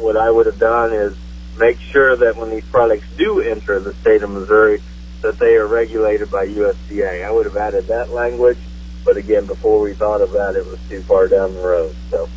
what 0.00 0.16
I 0.16 0.30
would 0.30 0.46
have 0.46 0.58
done 0.58 0.92
is 0.92 1.16
make 1.58 1.78
sure 1.78 2.16
that 2.16 2.36
when 2.36 2.50
these 2.50 2.64
products 2.64 3.06
do 3.16 3.40
enter 3.40 3.78
the 3.78 3.94
state 3.94 4.22
of 4.22 4.30
Missouri, 4.30 4.82
that 5.22 5.38
they 5.38 5.54
are 5.54 5.66
regulated 5.66 6.30
by 6.30 6.46
USDA. 6.46 7.24
I 7.24 7.30
would 7.30 7.46
have 7.46 7.56
added 7.56 7.86
that 7.86 8.10
language, 8.10 8.58
but 9.04 9.16
again, 9.16 9.46
before 9.46 9.80
we 9.80 9.94
thought 9.94 10.20
of 10.20 10.32
that, 10.32 10.56
it 10.56 10.64
was 10.66 10.78
too 10.88 11.02
far 11.02 11.28
down 11.28 11.54
the 11.54 11.60
road. 11.60 11.94
So. 12.10 12.28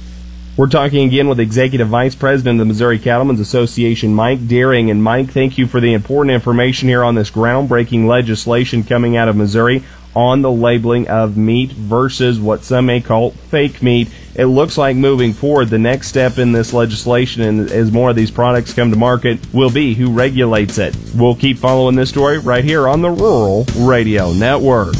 We're 0.58 0.68
talking 0.68 1.08
again 1.08 1.28
with 1.30 1.40
Executive 1.40 1.88
Vice 1.88 2.16
President 2.16 2.56
of 2.56 2.66
the 2.66 2.66
Missouri 2.66 2.98
Cattlemen's 2.98 3.40
Association, 3.40 4.16
Mike 4.16 4.48
Deering. 4.48 4.90
And 4.90 5.04
Mike, 5.04 5.30
thank 5.30 5.60
you 5.60 5.68
for 5.68 5.80
the 5.80 5.94
important 5.94 6.34
information 6.34 6.90
here 6.90 7.04
on 7.04 7.14
this 7.14 7.30
groundbreaking 7.30 8.08
legislation 8.08 8.84
coming 8.84 9.16
out 9.16 9.30
of 9.30 9.36
Missouri 9.36 9.84
on 10.16 10.42
the 10.42 10.52
labeling 10.52 11.08
of 11.10 11.38
meat 11.38 11.72
versus 11.74 12.40
what 12.40 12.64
some 12.64 12.88
may 12.88 13.00
call 13.00 13.30
fake 13.30 13.84
meat. 13.84 14.10
It 14.34 14.46
looks 14.46 14.80
like 14.80 14.96
moving 14.96 15.32
forward, 15.32 15.70
the 15.70 15.78
next 15.78 16.08
step 16.08 16.40
in 16.40 16.54
this 16.54 16.74
legislation, 16.74 17.44
and 17.44 17.70
as 17.70 17.92
more 17.92 18.10
of 18.10 18.16
these 18.16 18.32
products 18.32 18.74
come 18.74 18.90
to 18.90 18.98
market, 18.98 19.38
will 19.54 19.70
be 19.70 19.94
who 19.94 20.12
regulates 20.12 20.80
it. 20.80 20.98
We'll 21.14 21.36
keep 21.36 21.60
following 21.60 21.96
this 21.96 22.10
story 22.10 22.40
right 22.40 22.64
here 22.64 22.88
on 22.88 23.04
the 23.04 23.12
Rural 23.12 23.66
Radio 23.76 24.34
Network. 24.34 24.96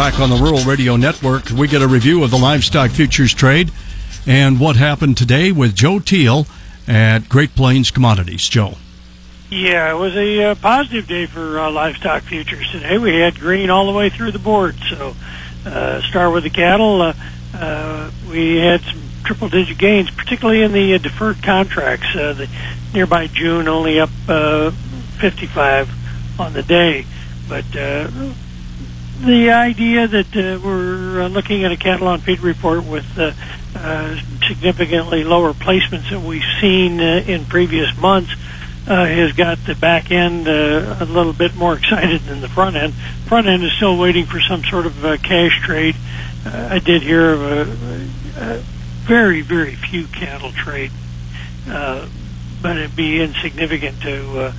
Back 0.00 0.18
on 0.18 0.30
the 0.30 0.36
Rural 0.36 0.64
Radio 0.64 0.96
Network, 0.96 1.50
we 1.50 1.68
get 1.68 1.82
a 1.82 1.86
review 1.86 2.24
of 2.24 2.30
the 2.30 2.38
livestock 2.38 2.90
futures 2.90 3.34
trade 3.34 3.70
and 4.26 4.58
what 4.58 4.76
happened 4.76 5.18
today 5.18 5.52
with 5.52 5.74
Joe 5.74 5.98
Teal 5.98 6.46
at 6.88 7.28
Great 7.28 7.54
Plains 7.54 7.90
Commodities. 7.90 8.48
Joe. 8.48 8.78
Yeah, 9.50 9.94
it 9.94 9.98
was 9.98 10.16
a 10.16 10.42
uh, 10.42 10.54
positive 10.54 11.06
day 11.06 11.26
for 11.26 11.60
uh, 11.60 11.70
livestock 11.70 12.22
futures 12.22 12.66
today. 12.70 12.96
We 12.96 13.14
had 13.16 13.38
green 13.38 13.68
all 13.68 13.92
the 13.92 13.92
way 13.92 14.08
through 14.08 14.32
the 14.32 14.38
board. 14.38 14.76
So, 14.88 15.14
uh, 15.66 16.00
start 16.00 16.32
with 16.32 16.44
the 16.44 16.50
cattle. 16.50 17.02
Uh, 17.02 17.12
uh, 17.52 18.10
we 18.30 18.56
had 18.56 18.80
some 18.80 19.02
triple-digit 19.24 19.76
gains, 19.76 20.10
particularly 20.10 20.62
in 20.62 20.72
the 20.72 20.94
uh, 20.94 20.98
deferred 20.98 21.42
contracts. 21.42 22.10
The 22.14 22.48
nearby 22.94 23.26
June 23.26 23.68
only 23.68 24.00
up 24.00 24.08
uh, 24.26 24.70
55 25.20 26.40
on 26.40 26.54
the 26.54 26.62
day, 26.62 27.04
but 27.50 27.66
the 29.20 29.50
idea 29.50 30.08
that 30.08 30.34
uh, 30.34 30.58
we're 30.64 31.22
uh, 31.22 31.28
looking 31.28 31.64
at 31.64 31.72
a 31.72 31.76
cattle 31.76 32.08
on 32.08 32.20
feed 32.20 32.40
report 32.40 32.84
with 32.84 33.06
uh, 33.18 33.32
uh, 33.76 34.16
significantly 34.48 35.24
lower 35.24 35.52
placements 35.52 36.08
than 36.10 36.24
we've 36.24 36.42
seen 36.60 36.98
uh, 37.00 37.22
in 37.26 37.44
previous 37.44 37.96
months 37.96 38.34
has 38.86 39.32
got 39.34 39.64
the 39.66 39.74
back 39.76 40.10
end 40.10 40.48
a 40.48 41.04
little 41.04 41.32
bit 41.32 41.54
more 41.54 41.74
excited 41.78 42.22
than 42.22 42.40
the 42.40 42.48
front 42.48 42.74
end. 42.74 42.92
Front 43.28 43.46
end 43.46 43.62
is 43.62 43.72
still 43.76 43.96
waiting 43.96 44.26
for 44.26 44.40
some 44.40 44.64
sort 44.64 44.84
of 44.84 44.94
cash 45.22 45.60
trade. 45.62 45.94
I 46.44 46.80
did 46.80 47.02
hear 47.02 47.30
of 47.30 47.42
a, 47.42 48.56
a 48.56 48.58
very, 49.06 49.42
very 49.42 49.76
few 49.76 50.08
cattle 50.08 50.50
trade, 50.50 50.90
but 51.66 52.76
it'd 52.76 52.96
be 52.96 53.22
insignificant 53.22 54.02
to 54.02 54.52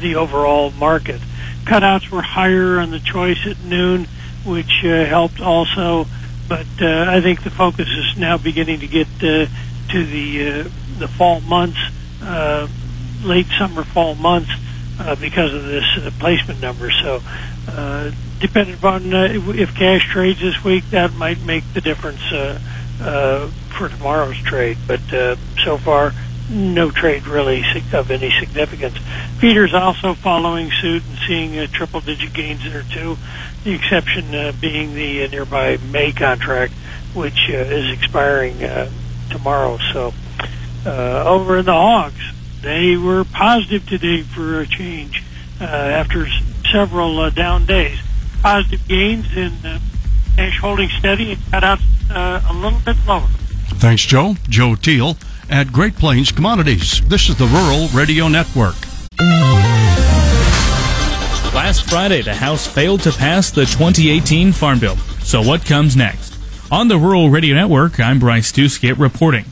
the 0.00 0.16
overall 0.16 0.72
market. 0.72 1.20
Cutouts 1.68 2.10
were 2.10 2.22
higher 2.22 2.80
on 2.80 2.90
the 2.90 3.00
choice 3.00 3.38
at 3.46 3.60
noon 3.64 4.08
which 4.48 4.84
uh, 4.84 5.04
helped 5.06 5.40
also. 5.40 6.06
But 6.48 6.66
uh, 6.80 7.04
I 7.08 7.20
think 7.22 7.42
the 7.44 7.50
focus 7.50 7.88
is 7.88 8.16
now 8.16 8.38
beginning 8.38 8.80
to 8.80 8.88
get 8.88 9.06
uh, 9.20 9.46
to 9.88 10.06
the 10.06 10.64
uh, 10.66 10.98
the 10.98 11.08
fall 11.08 11.40
months, 11.42 11.78
uh, 12.22 12.68
late 13.22 13.46
summer 13.58 13.84
fall 13.84 14.14
months, 14.14 14.50
uh, 14.98 15.14
because 15.16 15.52
of 15.52 15.64
this 15.64 15.84
uh, 15.98 16.10
placement 16.18 16.60
number. 16.60 16.90
So, 16.90 17.22
uh, 17.66 18.12
depending 18.40 18.76
upon 18.76 19.12
uh, 19.12 19.28
if 19.52 19.74
cash 19.74 20.08
trades 20.10 20.40
this 20.40 20.64
week, 20.64 20.88
that 20.90 21.12
might 21.12 21.42
make 21.44 21.64
the 21.74 21.82
difference 21.82 22.22
uh, 22.32 22.58
uh, 23.00 23.50
for 23.76 23.90
tomorrow's 23.90 24.38
trade. 24.38 24.78
But 24.86 25.12
uh, 25.12 25.36
so 25.64 25.76
far, 25.76 26.14
no 26.48 26.90
trade 26.90 27.26
really 27.26 27.62
of 27.92 28.10
any 28.10 28.30
significance. 28.40 28.96
Feeders 29.38 29.74
also 29.74 30.14
following 30.14 30.70
suit 30.70 31.02
and 31.04 31.18
seeing 31.26 31.58
uh, 31.58 31.66
triple-digit 31.66 32.32
gains 32.32 32.64
there 32.64 32.82
too. 32.82 33.16
The 33.64 33.72
exception 33.74 34.34
uh, 34.34 34.52
being 34.60 34.94
the 34.94 35.24
uh, 35.24 35.28
nearby 35.28 35.76
May 35.76 36.12
contract, 36.12 36.72
which 37.14 37.48
uh, 37.50 37.54
is 37.56 37.90
expiring 37.92 38.62
uh, 38.64 38.90
tomorrow. 39.30 39.78
So 39.92 40.12
uh, 40.86 41.24
over 41.24 41.58
in 41.58 41.66
the 41.66 41.72
Hogs, 41.72 42.32
they 42.62 42.96
were 42.96 43.24
positive 43.24 43.86
today 43.86 44.22
for 44.22 44.60
a 44.60 44.66
change 44.66 45.22
uh, 45.60 45.64
after 45.64 46.26
s- 46.26 46.42
several 46.72 47.18
uh, 47.20 47.30
down 47.30 47.66
days. 47.66 47.98
Positive 48.42 48.86
gains 48.88 49.36
in 49.36 49.52
uh, 49.66 49.78
cash 50.36 50.58
holding 50.60 50.88
steady 50.88 51.32
and 51.32 51.40
cut 51.50 51.64
out 51.64 51.80
uh, 52.10 52.40
a 52.48 52.54
little 52.54 52.80
bit 52.80 52.96
lower. 53.06 53.26
Thanks, 53.80 54.04
Joe. 54.04 54.36
Joe 54.48 54.74
Teal 54.74 55.16
at 55.50 55.72
Great 55.72 55.94
Plains 55.96 56.32
Commodities. 56.32 57.00
This 57.08 57.28
is 57.28 57.36
the 57.36 57.46
Rural 57.46 57.88
Radio 57.88 58.28
Network. 58.28 58.76
Last 61.54 61.88
Friday, 61.88 62.22
the 62.22 62.34
House 62.34 62.66
failed 62.66 63.02
to 63.02 63.12
pass 63.12 63.50
the 63.50 63.64
2018 63.64 64.52
Farm 64.52 64.78
Bill. 64.78 64.96
So 65.22 65.42
what 65.42 65.64
comes 65.64 65.96
next? 65.96 66.34
On 66.70 66.88
the 66.88 66.98
Rural 66.98 67.30
Radio 67.30 67.54
Network, 67.54 67.98
I'm 67.98 68.18
Bryce 68.18 68.52
Duskett 68.52 68.98
reporting. 68.98 69.46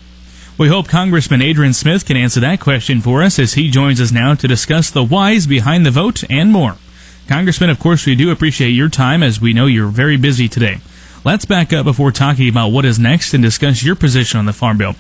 We 0.59 0.69
hope 0.69 0.89
Congressman 0.89 1.43
Adrian 1.43 1.73
Smith 1.73 2.07
can 2.07 2.17
answer 2.17 2.41
that 2.41 2.61
question 2.61 3.01
for 3.01 3.23
us 3.23 3.39
as 3.39 3.55
he 3.55 3.71
joins 3.71 4.01
us 4.01 4.13
now 4.13 4.35
to 4.35 4.49
discuss 4.49 4.91
the 4.91 5.05
whys 5.05 5.47
behind 5.47 5.85
the 5.85 5.91
vote 5.91 6.25
and 6.31 6.53
more. 6.53 6.77
Congressman, 7.29 7.71
of 7.71 7.79
course, 7.79 8.07
we 8.07 8.15
do 8.15 8.31
appreciate 8.31 8.71
your 8.71 8.89
time 8.89 9.23
as 9.23 9.41
we 9.41 9.53
know 9.53 9.67
you're 9.67 9.89
very 9.89 10.17
busy 10.17 10.49
today. 10.49 10.79
Let's 11.25 11.45
back 11.45 11.73
up 11.73 11.85
before 11.85 12.13
talking 12.13 12.49
about 12.49 12.69
what 12.69 12.85
is 12.85 12.99
next 12.99 13.35
and 13.35 13.43
discuss 13.43 13.83
your 13.83 13.97
position 13.97 14.39
on 14.39 14.47
the 14.47 14.53
Farm 14.53 14.79
Bill. 14.79 14.95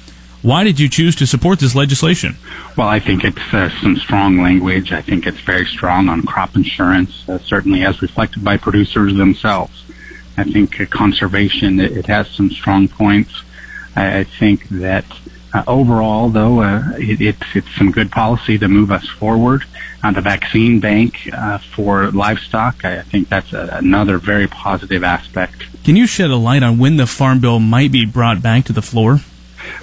Why 0.46 0.62
did 0.62 0.78
you 0.78 0.88
choose 0.88 1.16
to 1.16 1.26
support 1.26 1.58
this 1.58 1.74
legislation? 1.74 2.36
Well, 2.76 2.86
I 2.86 3.00
think 3.00 3.24
it's 3.24 3.52
uh, 3.52 3.68
some 3.82 3.96
strong 3.96 4.40
language. 4.40 4.92
I 4.92 5.02
think 5.02 5.26
it's 5.26 5.40
very 5.40 5.66
strong 5.66 6.08
on 6.08 6.22
crop 6.22 6.54
insurance, 6.54 7.28
uh, 7.28 7.38
certainly 7.38 7.82
as 7.82 8.00
reflected 8.00 8.44
by 8.44 8.56
producers 8.56 9.16
themselves. 9.16 9.82
I 10.36 10.44
think 10.44 10.80
uh, 10.80 10.86
conservation, 10.86 11.80
it, 11.80 11.96
it 11.96 12.06
has 12.06 12.28
some 12.28 12.52
strong 12.52 12.86
points. 12.86 13.42
I, 13.96 14.20
I 14.20 14.22
think 14.22 14.68
that 14.68 15.04
uh, 15.52 15.64
overall, 15.66 16.28
though, 16.28 16.60
uh, 16.60 16.92
it, 16.94 17.20
it's, 17.20 17.56
it's 17.56 17.74
some 17.74 17.90
good 17.90 18.12
policy 18.12 18.56
to 18.56 18.68
move 18.68 18.92
us 18.92 19.08
forward. 19.08 19.64
On 20.04 20.14
the 20.14 20.20
vaccine 20.20 20.78
bank 20.78 21.28
uh, 21.32 21.58
for 21.58 22.12
livestock, 22.12 22.84
I, 22.84 23.00
I 23.00 23.02
think 23.02 23.28
that's 23.28 23.52
a, 23.52 23.78
another 23.82 24.18
very 24.18 24.46
positive 24.46 25.02
aspect. 25.02 25.64
Can 25.82 25.96
you 25.96 26.06
shed 26.06 26.30
a 26.30 26.36
light 26.36 26.62
on 26.62 26.78
when 26.78 26.98
the 26.98 27.08
Farm 27.08 27.40
Bill 27.40 27.58
might 27.58 27.90
be 27.90 28.06
brought 28.06 28.42
back 28.42 28.64
to 28.66 28.72
the 28.72 28.80
floor? 28.80 29.18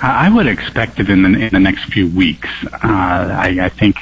I 0.01 0.29
would 0.29 0.47
expect 0.47 0.99
it 0.99 1.09
in 1.09 1.23
the, 1.23 1.39
in 1.39 1.49
the 1.51 1.59
next 1.59 1.85
few 1.85 2.09
weeks. 2.09 2.49
Uh, 2.65 2.77
I, 2.83 3.57
I 3.61 3.69
think 3.69 3.95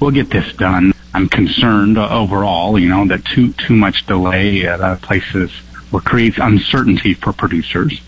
we'll 0.00 0.10
get 0.10 0.30
this 0.30 0.52
done. 0.56 0.92
I'm 1.12 1.28
concerned 1.28 1.96
overall, 1.96 2.78
you 2.78 2.88
know, 2.88 3.06
that 3.06 3.24
too 3.24 3.52
too 3.52 3.76
much 3.76 4.04
delay 4.06 4.66
at 4.66 4.80
uh, 4.80 4.96
places 4.96 5.52
or 5.92 6.00
creates 6.00 6.38
uncertainty 6.38 7.14
for 7.14 7.32
producers. 7.32 8.00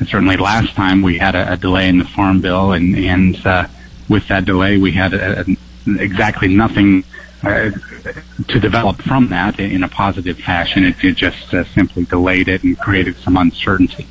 And 0.00 0.08
certainly, 0.08 0.36
last 0.36 0.74
time 0.74 1.02
we 1.02 1.18
had 1.18 1.36
a, 1.36 1.52
a 1.52 1.56
delay 1.56 1.88
in 1.88 1.98
the 1.98 2.04
farm 2.04 2.40
bill, 2.40 2.72
and 2.72 2.96
and 2.96 3.46
uh, 3.46 3.68
with 4.08 4.26
that 4.28 4.44
delay, 4.44 4.76
we 4.76 4.90
had 4.90 5.14
a, 5.14 5.40
a, 5.40 5.44
exactly 6.00 6.48
nothing 6.48 7.04
uh, 7.42 7.70
to 8.48 8.60
develop 8.60 9.00
from 9.02 9.28
that 9.28 9.60
in 9.60 9.84
a 9.84 9.88
positive 9.88 10.38
fashion. 10.38 10.84
It, 10.84 11.04
it 11.04 11.16
just 11.16 11.54
uh, 11.54 11.64
simply 11.64 12.04
delayed 12.04 12.48
it 12.48 12.64
and 12.64 12.78
created 12.78 13.16
some 13.18 13.36
uncertainty. 13.36 14.06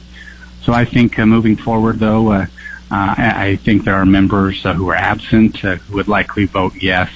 So 0.63 0.73
I 0.73 0.85
think 0.85 1.19
uh, 1.19 1.25
moving 1.25 1.55
forward, 1.55 1.99
though, 1.99 2.31
uh, 2.31 2.45
uh, 2.89 3.15
I 3.17 3.57
think 3.57 3.83
there 3.83 3.95
are 3.95 4.05
members 4.05 4.65
uh, 4.65 4.73
who 4.73 4.89
are 4.89 4.95
absent 4.95 5.63
uh, 5.63 5.75
who 5.75 5.95
would 5.95 6.07
likely 6.07 6.45
vote 6.45 6.73
yes, 6.75 7.11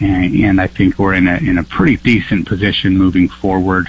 and, 0.00 0.34
and 0.34 0.60
I 0.60 0.66
think 0.66 0.98
we're 0.98 1.14
in 1.14 1.28
a 1.28 1.36
in 1.36 1.58
a 1.58 1.64
pretty 1.64 1.96
decent 1.96 2.46
position 2.46 2.96
moving 2.96 3.28
forward. 3.28 3.88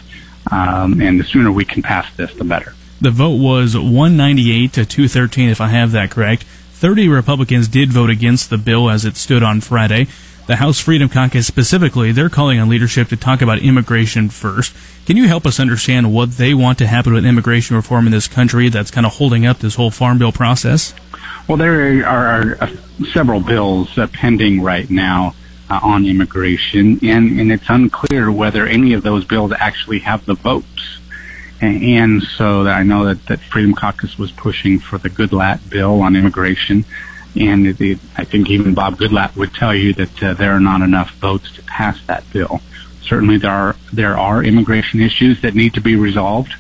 Um, 0.52 1.02
and 1.02 1.20
the 1.20 1.24
sooner 1.24 1.52
we 1.52 1.64
can 1.64 1.82
pass 1.82 2.14
this, 2.18 2.34
the 2.34 2.44
better. 2.44 2.76
The 3.00 3.12
vote 3.12 3.38
was 3.38 3.76
198 3.76 4.74
to 4.74 4.86
213, 4.86 5.50
if 5.50 5.62
I 5.62 5.68
have 5.68 5.92
that 5.94 6.12
correct. 6.12 6.44
30 6.44 7.08
Republicans 7.08 7.70
did 7.70 7.94
vote 7.94 8.10
against 8.10 8.50
the 8.50 8.58
bill 8.58 8.90
as 8.90 9.06
it 9.06 9.16
stood 9.16 9.42
on 9.42 9.62
Friday. 9.62 10.08
The 10.46 10.58
House 10.58 10.78
Freedom 10.78 11.08
Caucus 11.08 11.48
specifically, 11.48 12.12
they're 12.12 12.28
calling 12.28 12.60
on 12.60 12.68
leadership 12.68 13.08
to 13.10 13.16
talk 13.16 13.42
about 13.42 13.60
immigration 13.60 14.28
first. 14.28 14.76
Can 15.06 15.16
you 15.16 15.26
help 15.26 15.46
us 15.46 15.58
understand 15.58 16.14
what 16.14 16.32
they 16.32 16.54
want 16.54 16.78
to 16.80 16.88
happen 16.88 17.14
with 17.14 17.26
immigration 17.26 17.78
reform 17.78 18.08
in 18.08 18.12
this 18.12 18.28
country 18.28 18.68
that's 18.68 18.92
kind 18.92 19.06
of 19.06 19.14
holding 19.14 19.46
up 19.46 19.60
this 19.60 19.76
whole 19.76 19.90
farm 19.90 20.18
bill 20.18 20.34
process? 20.34 20.94
Well, 21.48 21.58
there 21.58 22.06
are 22.06 22.58
uh, 22.60 22.68
several 23.14 23.40
bills 23.40 23.98
uh, 23.98 24.08
pending 24.08 24.62
right 24.62 24.90
now 24.90 25.34
uh, 25.70 25.80
on 25.82 26.06
immigration, 26.06 27.00
and, 27.02 27.40
and 27.40 27.50
it's 27.50 27.70
unclear 27.70 28.30
whether 28.30 28.68
any 28.68 28.92
of 28.92 29.02
those 29.02 29.24
bills 29.24 29.54
actually 29.58 30.00
have 30.00 30.26
the 30.26 30.36
votes. 30.36 31.00
And, 31.62 31.84
and 31.84 32.22
so 32.22 32.68
I 32.68 32.84
know 32.84 33.06
that, 33.06 33.26
that 33.28 33.40
Freedom 33.40 33.74
Caucus 33.74 34.20
was 34.20 34.34
pushing 34.34 34.80
for 34.80 34.98
the 34.98 35.10
Goodlatte 35.10 35.70
bill 35.70 36.02
on 36.02 36.18
immigration, 36.18 36.84
and 37.36 37.68
it, 37.68 38.00
I 38.18 38.24
think 38.26 38.50
even 38.50 38.74
Bob 38.74 38.98
Goodlatte 38.98 39.36
would 39.36 39.54
tell 39.54 39.74
you 39.74 39.94
that 39.94 40.24
uh, 40.24 40.34
there 40.34 40.52
are 40.52 40.60
not 40.60 40.82
enough 40.82 41.12
votes 41.16 41.52
to 41.54 41.64
pass 41.64 42.00
that 42.06 42.24
bill. 42.32 42.62
Certainly, 43.02 43.38
there 43.38 43.52
are 43.52 43.76
there 43.92 44.18
are 44.18 44.44
immigration 44.44 45.02
issues 45.02 45.42
that 45.42 45.56
need 45.56 45.74
to 45.74 45.82
be 45.82 45.96
resolved, 45.96 46.54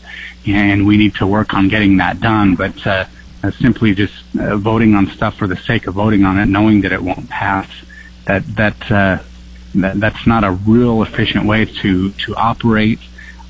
and 0.45 0.85
we 0.85 0.97
need 0.97 1.15
to 1.15 1.27
work 1.27 1.53
on 1.53 1.69
getting 1.69 1.97
that 1.97 2.19
done. 2.19 2.55
But 2.55 2.85
uh, 2.85 3.05
uh, 3.43 3.51
simply 3.51 3.93
just 3.93 4.13
uh, 4.39 4.57
voting 4.57 4.95
on 4.95 5.07
stuff 5.07 5.35
for 5.35 5.47
the 5.47 5.57
sake 5.57 5.87
of 5.87 5.95
voting 5.95 6.25
on 6.25 6.39
it, 6.39 6.47
knowing 6.47 6.81
that 6.81 6.91
it 6.91 7.01
won't 7.01 7.29
pass, 7.29 7.69
that 8.25 8.43
that, 8.55 8.91
uh, 8.91 9.19
that 9.75 9.99
that's 9.99 10.25
not 10.25 10.43
a 10.43 10.51
real 10.51 11.03
efficient 11.03 11.45
way 11.45 11.65
to 11.65 12.11
to 12.11 12.35
operate. 12.35 12.99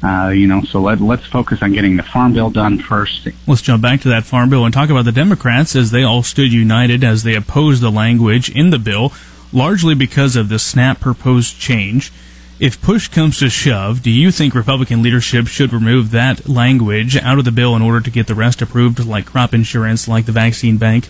Uh, 0.04 0.30
you 0.30 0.48
know, 0.48 0.62
so 0.64 0.82
let, 0.82 1.00
let's 1.00 1.26
focus 1.26 1.62
on 1.62 1.72
getting 1.72 1.96
the 1.96 2.04
farm 2.04 2.34
bill 2.34 2.50
done 2.50 2.78
first. 2.78 3.28
Let's 3.48 3.62
jump 3.62 3.82
back 3.82 4.02
to 4.02 4.10
that 4.10 4.26
farm 4.26 4.50
bill 4.50 4.66
and 4.66 4.74
talk 4.74 4.90
about 4.90 5.06
the 5.06 5.14
Democrats 5.14 5.76
as 5.78 5.92
they 5.92 6.04
all 6.04 6.24
stood 6.24 6.52
united 6.52 7.04
as 7.04 7.24
they 7.24 7.36
opposed 7.36 7.82
the 7.82 7.92
language 7.92 8.50
in 8.50 8.70
the 8.70 8.80
bill, 8.80 9.14
largely 9.54 9.96
because 9.96 10.36
of 10.36 10.50
the 10.50 10.60
SNAP 10.60 11.00
proposed 11.00 11.58
change. 11.58 12.12
If 12.60 12.82
push 12.82 13.08
comes 13.08 13.40
to 13.40 13.50
shove, 13.50 14.04
do 14.04 14.12
you 14.12 14.32
think 14.32 14.54
Republican 14.54 15.02
leadership 15.02 15.48
should 15.48 15.74
remove 15.74 16.12
that 16.12 16.48
language 16.48 17.18
out 17.18 17.40
of 17.40 17.46
the 17.46 17.52
bill 17.52 17.76
in 17.76 17.82
order 17.82 18.00
to 18.02 18.12
get 18.12 18.28
the 18.28 18.36
rest 18.36 18.62
approved, 18.62 19.04
like 19.04 19.26
crop 19.26 19.54
insurance, 19.54 20.08
like 20.08 20.26
the 20.26 20.32
vaccine 20.32 20.78
bank? 20.78 21.10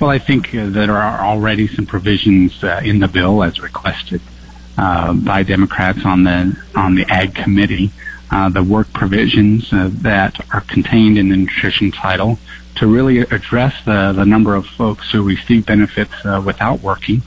Well, 0.00 0.10
I 0.10 0.18
think 0.18 0.54
uh, 0.54 0.68
there 0.68 0.96
are 0.96 1.24
already 1.24 1.66
some 1.68 1.86
provisions 1.86 2.62
uh, 2.62 2.82
in 2.84 2.98
the 2.98 3.08
bill 3.08 3.42
as 3.42 3.60
requested 3.60 4.20
uh, 4.76 5.12
by 5.12 5.44
Democrats 5.44 6.04
on 6.04 6.24
the 6.24 6.56
on 6.74 6.94
the 6.94 7.04
Ag 7.08 7.34
Committee. 7.34 7.90
Uh, 8.32 8.48
the 8.48 8.62
work 8.62 8.90
provisions 8.94 9.70
uh, 9.74 9.90
that 9.92 10.34
are 10.54 10.62
contained 10.62 11.18
in 11.18 11.28
the 11.28 11.36
nutrition 11.36 11.90
title 11.90 12.38
to 12.74 12.86
really 12.86 13.18
address 13.18 13.74
the, 13.84 14.14
the 14.16 14.24
number 14.24 14.54
of 14.54 14.64
folks 14.64 15.10
who 15.10 15.22
receive 15.22 15.66
benefits 15.66 16.14
uh, 16.24 16.42
without 16.42 16.80
working. 16.80 17.20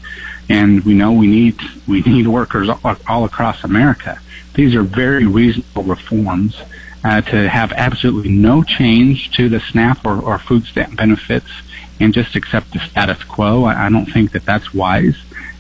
And 0.50 0.84
we 0.84 0.96
know 0.96 1.12
we 1.14 1.28
need 1.28 1.60
we 1.88 2.02
need 2.02 2.26
workers 2.28 2.70
all, 2.70 2.96
all 3.08 3.24
across 3.24 3.64
America. 3.64 4.20
These 4.56 4.74
are 4.74 4.82
very 4.82 5.28
reasonable 5.28 5.84
reforms 5.84 6.60
uh, 7.04 7.22
to 7.22 7.50
have 7.50 7.72
absolutely 7.74 8.32
no 8.32 8.64
change 8.64 9.30
to 9.38 9.48
the 9.48 9.60
SNAP 9.60 10.04
or, 10.08 10.20
or 10.20 10.40
food 10.40 10.66
stamp 10.66 10.98
benefits 10.98 11.52
and 12.00 12.16
just 12.16 12.36
accept 12.36 12.74
the 12.74 12.80
status 12.80 13.24
quo. 13.24 13.66
I, 13.66 13.86
I 13.86 13.90
don't 13.90 14.08
think 14.08 14.32
that 14.32 14.46
that's 14.46 14.74
wise. 14.74 15.18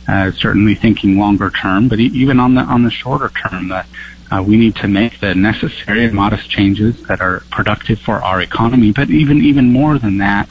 Uh, 0.07 0.31
certainly 0.31 0.75
thinking 0.75 1.17
longer 1.17 1.49
term, 1.49 1.87
but 1.87 1.99
even 1.99 2.39
on 2.39 2.53
the 2.53 2.61
on 2.61 2.83
the 2.83 2.91
shorter 2.91 3.29
term, 3.29 3.69
the 3.69 3.83
uh, 4.31 4.43
we 4.45 4.57
need 4.57 4.75
to 4.77 4.87
make 4.87 5.19
the 5.19 5.35
necessary 5.35 6.05
and 6.05 6.13
modest 6.13 6.49
changes 6.49 7.01
that 7.03 7.21
are 7.21 7.41
productive 7.51 7.99
for 7.99 8.23
our 8.23 8.41
economy. 8.41 8.91
But 8.91 9.09
even 9.09 9.41
even 9.41 9.71
more 9.71 9.99
than 9.99 10.17
that, 10.17 10.49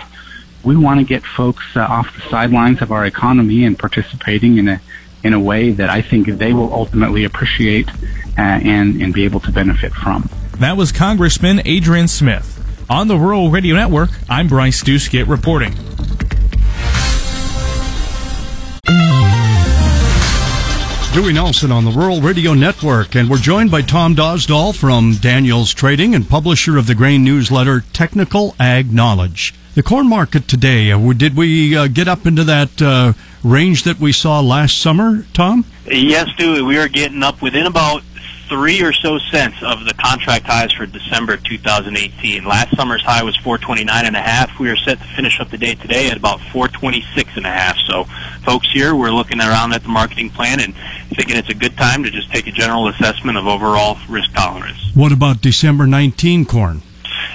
we 0.62 0.76
want 0.76 1.00
to 1.00 1.04
get 1.04 1.24
folks 1.24 1.64
uh, 1.76 1.80
off 1.80 2.14
the 2.14 2.28
sidelines 2.30 2.82
of 2.82 2.92
our 2.92 3.04
economy 3.04 3.64
and 3.64 3.78
participating 3.78 4.58
in 4.58 4.68
a 4.68 4.80
in 5.22 5.32
a 5.32 5.40
way 5.40 5.70
that 5.70 5.90
I 5.90 6.02
think 6.02 6.26
they 6.26 6.52
will 6.52 6.72
ultimately 6.72 7.24
appreciate 7.24 7.88
uh, 8.38 8.42
and 8.42 9.00
and 9.02 9.12
be 9.12 9.24
able 9.24 9.40
to 9.40 9.52
benefit 9.52 9.92
from. 9.92 10.28
That 10.58 10.76
was 10.76 10.92
Congressman 10.92 11.62
Adrian 11.64 12.08
Smith. 12.08 12.50
On 12.88 13.08
the 13.08 13.16
Rural 13.16 13.50
Radio 13.50 13.74
Network, 13.74 14.10
I'm 14.28 14.46
Bryce 14.46 14.82
Duskett 14.82 15.26
reporting. 15.26 15.74
Dewey 21.14 21.32
Nelson 21.32 21.70
on 21.70 21.84
the 21.84 21.92
Rural 21.92 22.20
Radio 22.20 22.54
Network, 22.54 23.14
and 23.14 23.30
we're 23.30 23.38
joined 23.38 23.70
by 23.70 23.82
Tom 23.82 24.16
Dosdall 24.16 24.74
from 24.74 25.14
Daniels 25.14 25.72
Trading 25.72 26.12
and 26.12 26.28
publisher 26.28 26.76
of 26.76 26.88
the 26.88 26.94
grain 26.96 27.22
newsletter 27.22 27.84
Technical 27.92 28.56
Ag 28.58 28.92
Knowledge. 28.92 29.54
The 29.76 29.84
corn 29.84 30.08
market 30.08 30.48
today, 30.48 30.90
uh, 30.90 31.12
did 31.12 31.36
we 31.36 31.76
uh, 31.76 31.86
get 31.86 32.08
up 32.08 32.26
into 32.26 32.42
that 32.42 32.82
uh, 32.82 33.12
range 33.44 33.84
that 33.84 34.00
we 34.00 34.10
saw 34.10 34.40
last 34.40 34.78
summer, 34.78 35.24
Tom? 35.32 35.64
Yes, 35.86 36.30
Dewey. 36.36 36.62
We 36.62 36.78
are 36.78 36.88
getting 36.88 37.22
up 37.22 37.40
within 37.40 37.66
about 37.66 38.02
three 38.48 38.82
or 38.82 38.92
so 38.92 39.18
cents 39.18 39.56
of 39.62 39.84
the 39.84 39.94
contract 39.94 40.46
highs 40.46 40.72
for 40.72 40.86
December 40.86 41.36
2018. 41.36 42.44
Last 42.44 42.76
summer's 42.76 43.02
high 43.02 43.22
was 43.22 43.36
429 43.36 44.06
and 44.06 44.16
a 44.16 44.20
half. 44.20 44.58
We 44.58 44.70
are 44.70 44.76
set 44.76 44.98
to 44.98 45.04
finish 45.16 45.40
up 45.40 45.50
the 45.50 45.58
day 45.58 45.74
today 45.74 46.08
at 46.10 46.16
about 46.16 46.40
426 46.52 47.36
and 47.36 47.46
a 47.46 47.50
half. 47.50 47.76
So, 47.86 48.04
folks, 48.44 48.70
here 48.72 48.94
we're 48.94 49.10
looking 49.10 49.40
around 49.40 49.72
at 49.72 49.82
the 49.82 49.88
marketing 49.88 50.30
plan 50.30 50.60
and 50.60 50.74
thinking 51.14 51.36
it's 51.36 51.50
a 51.50 51.54
good 51.54 51.76
time 51.76 52.04
to 52.04 52.10
just 52.10 52.30
take 52.32 52.46
a 52.46 52.52
general 52.52 52.88
assessment 52.88 53.38
of 53.38 53.46
overall 53.46 53.98
risk 54.08 54.32
tolerance. 54.32 54.78
What 54.94 55.12
about 55.12 55.40
December 55.40 55.86
19 55.86 56.44
corn? 56.46 56.82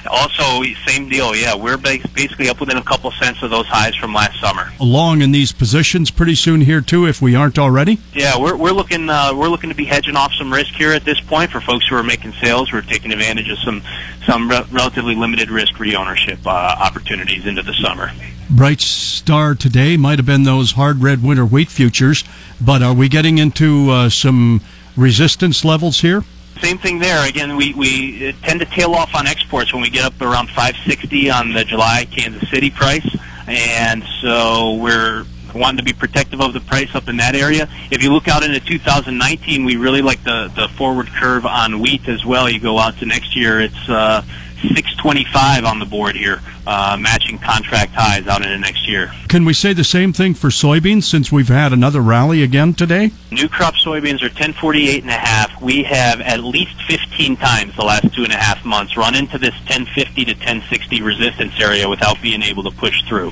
Also, 0.07 0.63
same 0.85 1.09
deal. 1.09 1.35
Yeah, 1.35 1.55
we're 1.55 1.77
basically 1.77 2.49
up 2.49 2.59
within 2.59 2.77
a 2.77 2.83
couple 2.83 3.11
cents 3.11 3.41
of 3.43 3.49
those 3.49 3.67
highs 3.67 3.95
from 3.95 4.13
last 4.13 4.39
summer. 4.39 4.71
Along 4.79 5.21
in 5.21 5.31
these 5.31 5.51
positions 5.51 6.11
pretty 6.11 6.35
soon 6.35 6.61
here 6.61 6.81
too, 6.81 7.05
if 7.05 7.21
we 7.21 7.35
aren't 7.35 7.59
already. 7.59 7.99
Yeah, 8.13 8.39
we're 8.39 8.55
we're 8.55 8.71
looking 8.71 9.09
uh, 9.09 9.33
we're 9.35 9.49
looking 9.49 9.69
to 9.69 9.75
be 9.75 9.85
hedging 9.85 10.15
off 10.15 10.33
some 10.33 10.51
risk 10.51 10.73
here 10.73 10.91
at 10.91 11.05
this 11.05 11.19
point 11.21 11.51
for 11.51 11.61
folks 11.61 11.87
who 11.87 11.95
are 11.95 12.03
making 12.03 12.33
sales. 12.33 12.71
We're 12.71 12.81
taking 12.81 13.11
advantage 13.11 13.49
of 13.49 13.59
some 13.59 13.81
some 14.25 14.49
re- 14.49 14.65
relatively 14.71 15.15
limited 15.15 15.49
risk 15.49 15.73
reownership 15.75 16.45
uh, 16.45 16.49
opportunities 16.49 17.45
into 17.45 17.61
the 17.61 17.73
summer. 17.73 18.11
Bright 18.49 18.81
star 18.81 19.53
today 19.53 19.95
might 19.95 20.17
have 20.17 20.25
been 20.25 20.43
those 20.43 20.71
hard 20.71 21.03
red 21.03 21.21
winter 21.21 21.45
wheat 21.45 21.69
futures, 21.69 22.23
but 22.59 22.81
are 22.81 22.93
we 22.93 23.07
getting 23.07 23.37
into 23.37 23.91
uh, 23.91 24.09
some 24.09 24.61
resistance 24.95 25.63
levels 25.63 26.01
here? 26.01 26.23
Same 26.61 26.77
thing 26.77 26.99
there. 26.99 27.27
Again, 27.27 27.55
we, 27.55 27.73
we 27.73 28.29
uh, 28.29 28.33
tend 28.41 28.59
to 28.59 28.65
tail 28.65 28.93
off 28.93 29.15
on 29.15 29.27
exports 29.27 29.73
when 29.73 29.81
we 29.81 29.89
get 29.89 30.03
up 30.03 30.19
around 30.21 30.47
560 30.47 31.31
on 31.31 31.53
the 31.53 31.63
July 31.63 32.05
Kansas 32.11 32.49
City 32.49 32.69
price, 32.69 33.07
and 33.47 34.03
so 34.21 34.75
we're 34.75 35.25
wanting 35.53 35.77
to 35.77 35.83
be 35.83 35.93
protective 35.93 36.41
of 36.41 36.53
the 36.53 36.61
price 36.61 36.93
up 36.95 37.07
in 37.07 37.17
that 37.17 37.35
area. 37.35 37.67
If 37.91 38.03
you 38.03 38.11
look 38.11 38.27
out 38.27 38.43
into 38.43 38.59
2019, 38.59 39.65
we 39.65 39.75
really 39.75 40.01
like 40.01 40.23
the 40.23 40.51
the 40.55 40.67
forward 40.69 41.07
curve 41.07 41.45
on 41.45 41.79
wheat 41.79 42.07
as 42.07 42.25
well. 42.25 42.49
You 42.49 42.59
go 42.59 42.77
out 42.77 42.97
to 42.99 43.05
next 43.05 43.35
year, 43.35 43.61
it's 43.61 43.89
uh, 43.89 44.23
625 44.61 45.63
on 45.63 45.79
the 45.79 45.85
board 45.85 46.15
here, 46.15 46.41
uh, 46.67 46.97
matching 46.99 47.37
contract 47.37 47.93
highs 47.93 48.27
out 48.27 48.41
into 48.41 48.57
next 48.59 48.87
year. 48.87 49.11
Can 49.27 49.45
we 49.45 49.53
say 49.53 49.73
the 49.73 49.83
same 49.83 50.11
thing 50.11 50.33
for 50.33 50.49
soybeans 50.49 51.03
since 51.03 51.31
we've 51.31 51.47
had 51.47 51.71
another 51.71 52.01
rally 52.01 52.43
again 52.43 52.73
today? 52.73 53.11
New 53.31 53.47
crop 53.47 53.75
soybeans 53.75 54.21
are 54.21 54.27
1048 54.27 55.03
and 55.03 55.11
a 55.11 55.13
half. 55.13 55.61
We 55.61 55.83
have 55.83 56.19
at 56.21 56.43
least 56.43 56.81
15 56.87 57.37
times 57.37 57.75
the 57.75 57.85
last 57.85 58.13
two 58.13 58.23
and 58.23 58.33
a 58.33 58.37
half 58.37 58.65
months 58.65 58.97
run 58.97 59.15
into 59.15 59.37
this 59.37 59.53
1050 59.69 60.25
to 60.25 60.33
1060 60.33 61.01
resistance 61.01 61.53
area 61.59 61.87
without 61.87 62.21
being 62.21 62.41
able 62.41 62.63
to 62.63 62.71
push 62.71 63.01
through. 63.03 63.31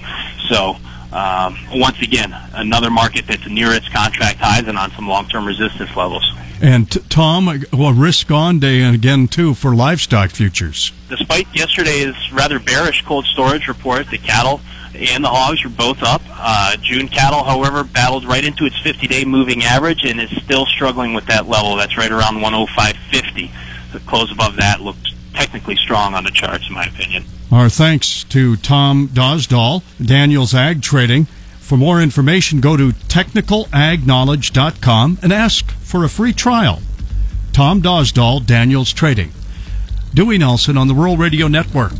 So 0.50 0.78
um, 1.12 1.58
once 1.74 2.02
again, 2.02 2.36
another 2.54 2.90
market 2.90 3.28
that's 3.28 3.48
near 3.48 3.72
its 3.74 3.88
contract 3.90 4.40
highs 4.40 4.68
and 4.68 4.78
on 4.78 4.92
some 4.92 5.08
long-term 5.08 5.46
resistance 5.46 5.96
levels. 5.96 6.24
And 6.62 6.92
t- 6.92 7.00
Tom, 7.08 7.48
a 7.48 7.94
risk 7.94 8.32
on 8.32 8.60
day 8.60 8.82
and 8.82 8.96
again 8.96 9.28
too 9.28 9.54
for 9.54 9.76
livestock 9.76 10.32
futures. 10.32 10.92
Despite 11.10 11.48
yesterday's 11.54 12.16
rather 12.34 12.60
bearish 12.60 13.04
cold 13.06 13.26
storage 13.26 13.68
report, 13.68 14.10
the 14.10 14.18
cattle 14.18 14.60
and 14.96 15.24
the 15.24 15.30
hogs 15.30 15.64
are 15.64 15.70
both 15.70 16.02
up. 16.02 16.22
Uh, 16.28 16.76
June 16.82 17.08
cattle, 17.08 17.44
however, 17.44 17.84
battled 17.84 18.26
right 18.26 18.44
into 18.44 18.66
its 18.66 18.76
50-day 18.80 19.26
moving 19.26 19.64
average 19.64 20.04
and 20.04 20.20
is 20.20 20.32
still 20.44 20.66
struggling 20.66 21.14
with 21.14 21.26
that 21.28 21.48
level. 21.48 21.76
That's 21.76 21.96
right 21.98 22.12
around 22.12 22.36
105.50. 22.38 23.52
The 23.94 24.00
close 24.02 24.32
above 24.32 24.56
that 24.58 24.82
looked 24.82 25.14
technically 25.34 25.76
strong 25.76 26.16
on 26.16 26.24
the 26.24 26.32
charts, 26.32 26.68
in 26.68 26.74
my 26.74 26.86
opinion. 26.86 27.24
Our 27.50 27.70
thanks 27.70 28.26
to 28.26 28.58
Tom 28.58 29.08
Dosdall, 29.08 29.82
Daniels 30.06 30.54
Ag 30.54 30.82
Trading. 30.82 31.28
For 31.60 31.78
more 31.78 32.02
information, 32.02 32.60
go 32.60 32.76
to 32.76 32.90
technicalagknowledge.com 32.90 35.20
and 35.22 35.32
ask 35.32 35.72
for 35.72 36.04
a 36.04 36.10
free 36.10 36.34
trial. 36.34 36.82
Tom 37.54 37.82
Dosdall, 37.82 38.46
Daniels 38.46 38.92
Trading. 38.92 39.32
Dewey 40.14 40.38
Nelson 40.38 40.78
on 40.78 40.90
the 40.90 40.94
Rural 40.94 41.16
Radio 41.16 41.48
Network. 41.48 41.94